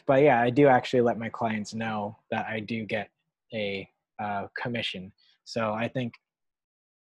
but 0.06 0.22
yeah, 0.22 0.42
I 0.42 0.50
do 0.50 0.68
actually 0.68 1.02
let 1.02 1.20
my 1.20 1.30
clients 1.30 1.74
know 1.74 2.18
that 2.32 2.48
I 2.48 2.60
do 2.60 2.86
get 2.86 3.10
a 3.54 3.90
uh, 4.20 4.48
commission. 4.62 5.12
So 5.46 5.74
I 5.74 5.88
think, 5.88 6.16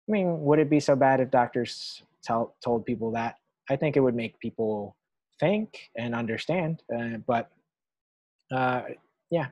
I 0.08 0.12
mean, 0.12 0.42
would 0.42 0.60
it 0.60 0.70
be 0.70 0.80
so 0.80 0.96
bad 0.96 1.20
if 1.20 1.30
doctors 1.32 2.04
tell, 2.24 2.56
told 2.64 2.86
people 2.86 3.12
that? 3.12 3.36
I 3.70 3.76
think 3.76 3.96
it 3.98 4.00
would 4.00 4.16
make 4.16 4.40
people 4.40 4.96
think 5.40 5.90
and 5.98 6.16
understand. 6.16 6.84
Uh, 6.94 7.18
but 7.28 7.52
uh, 8.52 8.84
yeah. 9.30 9.48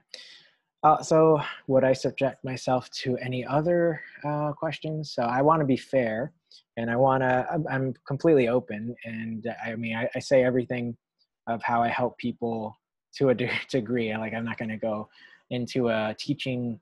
Uh, 0.83 1.01
so 1.01 1.41
would 1.67 1.83
I 1.83 1.91
subject 1.91 2.43
myself 2.45 2.89
to 2.91 3.17
any 3.17 3.45
other 3.45 4.01
uh, 4.23 4.53
questions? 4.53 5.11
So 5.11 5.23
I 5.23 5.41
want 5.41 5.59
to 5.59 5.65
be 5.65 5.75
fair 5.75 6.31
and 6.77 6.89
I 6.89 6.95
want 6.95 7.21
to, 7.21 7.45
I'm 7.69 7.93
completely 8.07 8.47
open. 8.47 8.95
And 9.03 9.45
I 9.65 9.75
mean, 9.75 9.95
I, 9.95 10.09
I 10.15 10.19
say 10.19 10.43
everything 10.43 10.95
of 11.47 11.61
how 11.63 11.83
I 11.83 11.89
help 11.89 12.17
people 12.17 12.78
to 13.15 13.29
a 13.29 13.35
degree. 13.69 14.15
Like 14.15 14.33
I'm 14.33 14.45
not 14.45 14.57
going 14.57 14.69
to 14.69 14.77
go 14.77 15.09
into 15.49 15.89
a 15.89 16.15
teaching 16.17 16.79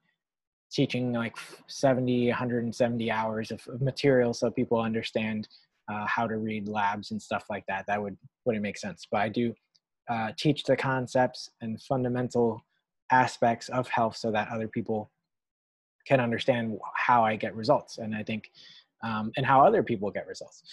teaching 0.69 1.13
like 1.13 1.35
70 1.67 2.27
170 2.27 3.11
hours 3.11 3.51
of, 3.51 3.65
of 3.67 3.81
material 3.81 4.33
so 4.33 4.51
people 4.51 4.79
understand 4.79 5.47
uh, 5.89 6.05
how 6.05 6.27
to 6.27 6.37
read 6.37 6.67
labs 6.67 7.11
and 7.11 7.21
stuff 7.21 7.45
like 7.49 7.65
that 7.67 7.85
that 7.87 8.01
would 8.01 8.17
wouldn't 8.45 8.61
make 8.61 8.77
sense 8.77 9.07
but 9.09 9.21
i 9.21 9.29
do 9.29 9.53
uh, 10.09 10.31
teach 10.37 10.63
the 10.63 10.75
concepts 10.75 11.49
and 11.61 11.81
fundamental 11.81 12.63
aspects 13.11 13.69
of 13.69 13.87
health 13.87 14.15
so 14.15 14.31
that 14.31 14.49
other 14.49 14.67
people 14.67 15.09
can 16.05 16.19
understand 16.19 16.77
how 16.95 17.23
i 17.23 17.35
get 17.35 17.55
results 17.55 17.97
and 17.97 18.13
i 18.13 18.23
think 18.23 18.51
um, 19.03 19.31
and 19.37 19.45
how 19.45 19.65
other 19.65 19.83
people 19.83 20.11
get 20.11 20.27
results 20.27 20.63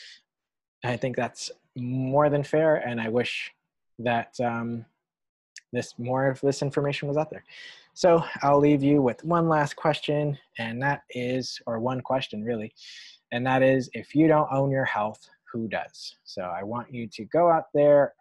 i 0.84 0.96
think 0.96 1.14
that's 1.14 1.50
more 1.76 2.28
than 2.28 2.42
fair 2.42 2.76
and 2.76 3.00
i 3.00 3.08
wish 3.08 3.52
that 4.00 4.34
um, 4.40 4.84
this 5.74 5.94
more 5.98 6.28
of 6.28 6.40
this 6.40 6.62
information 6.62 7.08
was 7.08 7.16
out 7.16 7.30
there. 7.30 7.44
So 7.94 8.24
I'll 8.42 8.58
leave 8.58 8.82
you 8.82 9.02
with 9.02 9.24
one 9.24 9.48
last 9.48 9.76
question, 9.76 10.38
and 10.58 10.82
that 10.82 11.02
is, 11.10 11.60
or 11.66 11.78
one 11.78 12.00
question 12.00 12.42
really, 12.42 12.72
and 13.32 13.46
that 13.46 13.62
is 13.62 13.88
if 13.92 14.14
you 14.14 14.26
don't 14.26 14.48
own 14.52 14.70
your 14.70 14.84
health, 14.84 15.28
who 15.52 15.68
does? 15.68 16.16
So 16.24 16.42
I 16.42 16.64
want 16.64 16.92
you 16.92 17.06
to 17.08 17.24
go 17.26 17.50
out 17.50 17.66
there, 17.72 18.14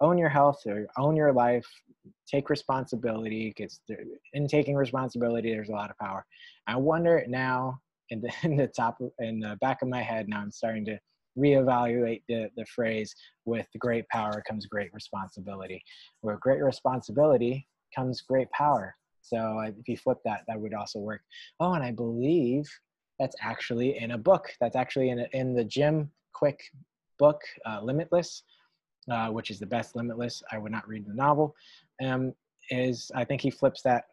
own 0.00 0.18
your 0.18 0.28
health, 0.28 0.62
or 0.66 0.86
own 0.96 1.16
your 1.16 1.32
life, 1.32 1.66
take 2.26 2.50
responsibility, 2.50 3.52
because 3.56 3.80
in 4.32 4.46
taking 4.46 4.76
responsibility, 4.76 5.52
there's 5.52 5.68
a 5.68 5.72
lot 5.72 5.90
of 5.90 5.98
power. 5.98 6.24
I 6.66 6.76
wonder 6.76 7.24
now, 7.26 7.80
in 8.10 8.20
the, 8.20 8.30
in 8.44 8.56
the 8.56 8.68
top, 8.68 8.98
in 9.18 9.40
the 9.40 9.56
back 9.60 9.82
of 9.82 9.88
my 9.88 10.02
head, 10.02 10.28
now 10.28 10.40
I'm 10.40 10.52
starting 10.52 10.84
to 10.86 10.98
reevaluate 11.38 12.22
the, 12.28 12.50
the 12.56 12.64
phrase 12.66 13.14
with 13.44 13.66
great 13.78 14.08
power 14.08 14.42
comes 14.46 14.66
great 14.66 14.92
responsibility. 14.92 15.82
Where 16.20 16.36
great 16.36 16.62
responsibility 16.62 17.66
comes 17.94 18.20
great 18.20 18.50
power. 18.50 18.94
So 19.22 19.60
if 19.60 19.88
you 19.88 19.96
flip 19.96 20.18
that 20.24 20.42
that 20.48 20.60
would 20.60 20.74
also 20.74 20.98
work. 20.98 21.22
Oh 21.60 21.74
and 21.74 21.84
i 21.84 21.90
believe 21.92 22.68
that's 23.18 23.36
actually 23.40 23.98
in 23.98 24.12
a 24.12 24.18
book. 24.18 24.48
That's 24.60 24.76
actually 24.76 25.10
in, 25.10 25.20
a, 25.20 25.26
in 25.32 25.54
the 25.54 25.64
jim 25.64 26.10
Kwik 26.32 26.60
book 27.18 27.40
uh, 27.66 27.80
limitless 27.82 28.44
uh, 29.10 29.28
which 29.28 29.50
is 29.50 29.58
the 29.58 29.66
best 29.66 29.96
limitless. 29.96 30.42
I 30.52 30.58
would 30.58 30.72
not 30.72 30.86
read 30.86 31.06
the 31.06 31.14
novel. 31.14 31.54
Um, 32.04 32.34
is 32.70 33.10
i 33.14 33.24
think 33.24 33.40
he 33.40 33.50
flips 33.50 33.82
that 33.82 34.04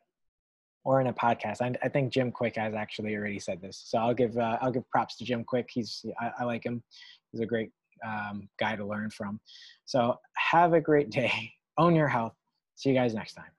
or 0.86 1.02
in 1.02 1.08
a 1.08 1.14
podcast. 1.14 1.62
I, 1.62 1.76
I, 1.84 1.90
think 1.90 2.14
Jim 2.14 2.32
Kwik 2.32 2.56
has 2.56 2.74
actually 2.74 3.16
already 3.16 3.40
said 3.40 3.62
this, 3.62 3.82
so 3.86 3.98
I'll 3.98 4.14
give 4.14 4.38
uh, 4.38 4.58
I'll 4.62 4.72
give 4.72 4.90
props 4.90 5.18
to 5.18 5.26
Jim 5.26 5.44
Kwik. 5.44 5.66
He's 5.70 6.06
I, 6.22 6.32
I 6.40 6.44
like 6.46 6.64
him. 6.64 6.82
He's 7.32 7.42
a 7.42 7.46
great 7.46 7.72
um, 8.06 8.48
guy 8.60 8.76
to 8.76 8.86
learn 8.86 9.10
from. 9.10 9.40
So 9.86 10.20
have 10.36 10.74
a 10.74 10.80
great 10.80 11.10
day. 11.22 11.52
Own 11.78 11.96
your 11.96 12.08
health. 12.08 12.34
See 12.76 12.90
you 12.90 12.96
guys 12.96 13.14
next 13.14 13.34
time. 13.34 13.55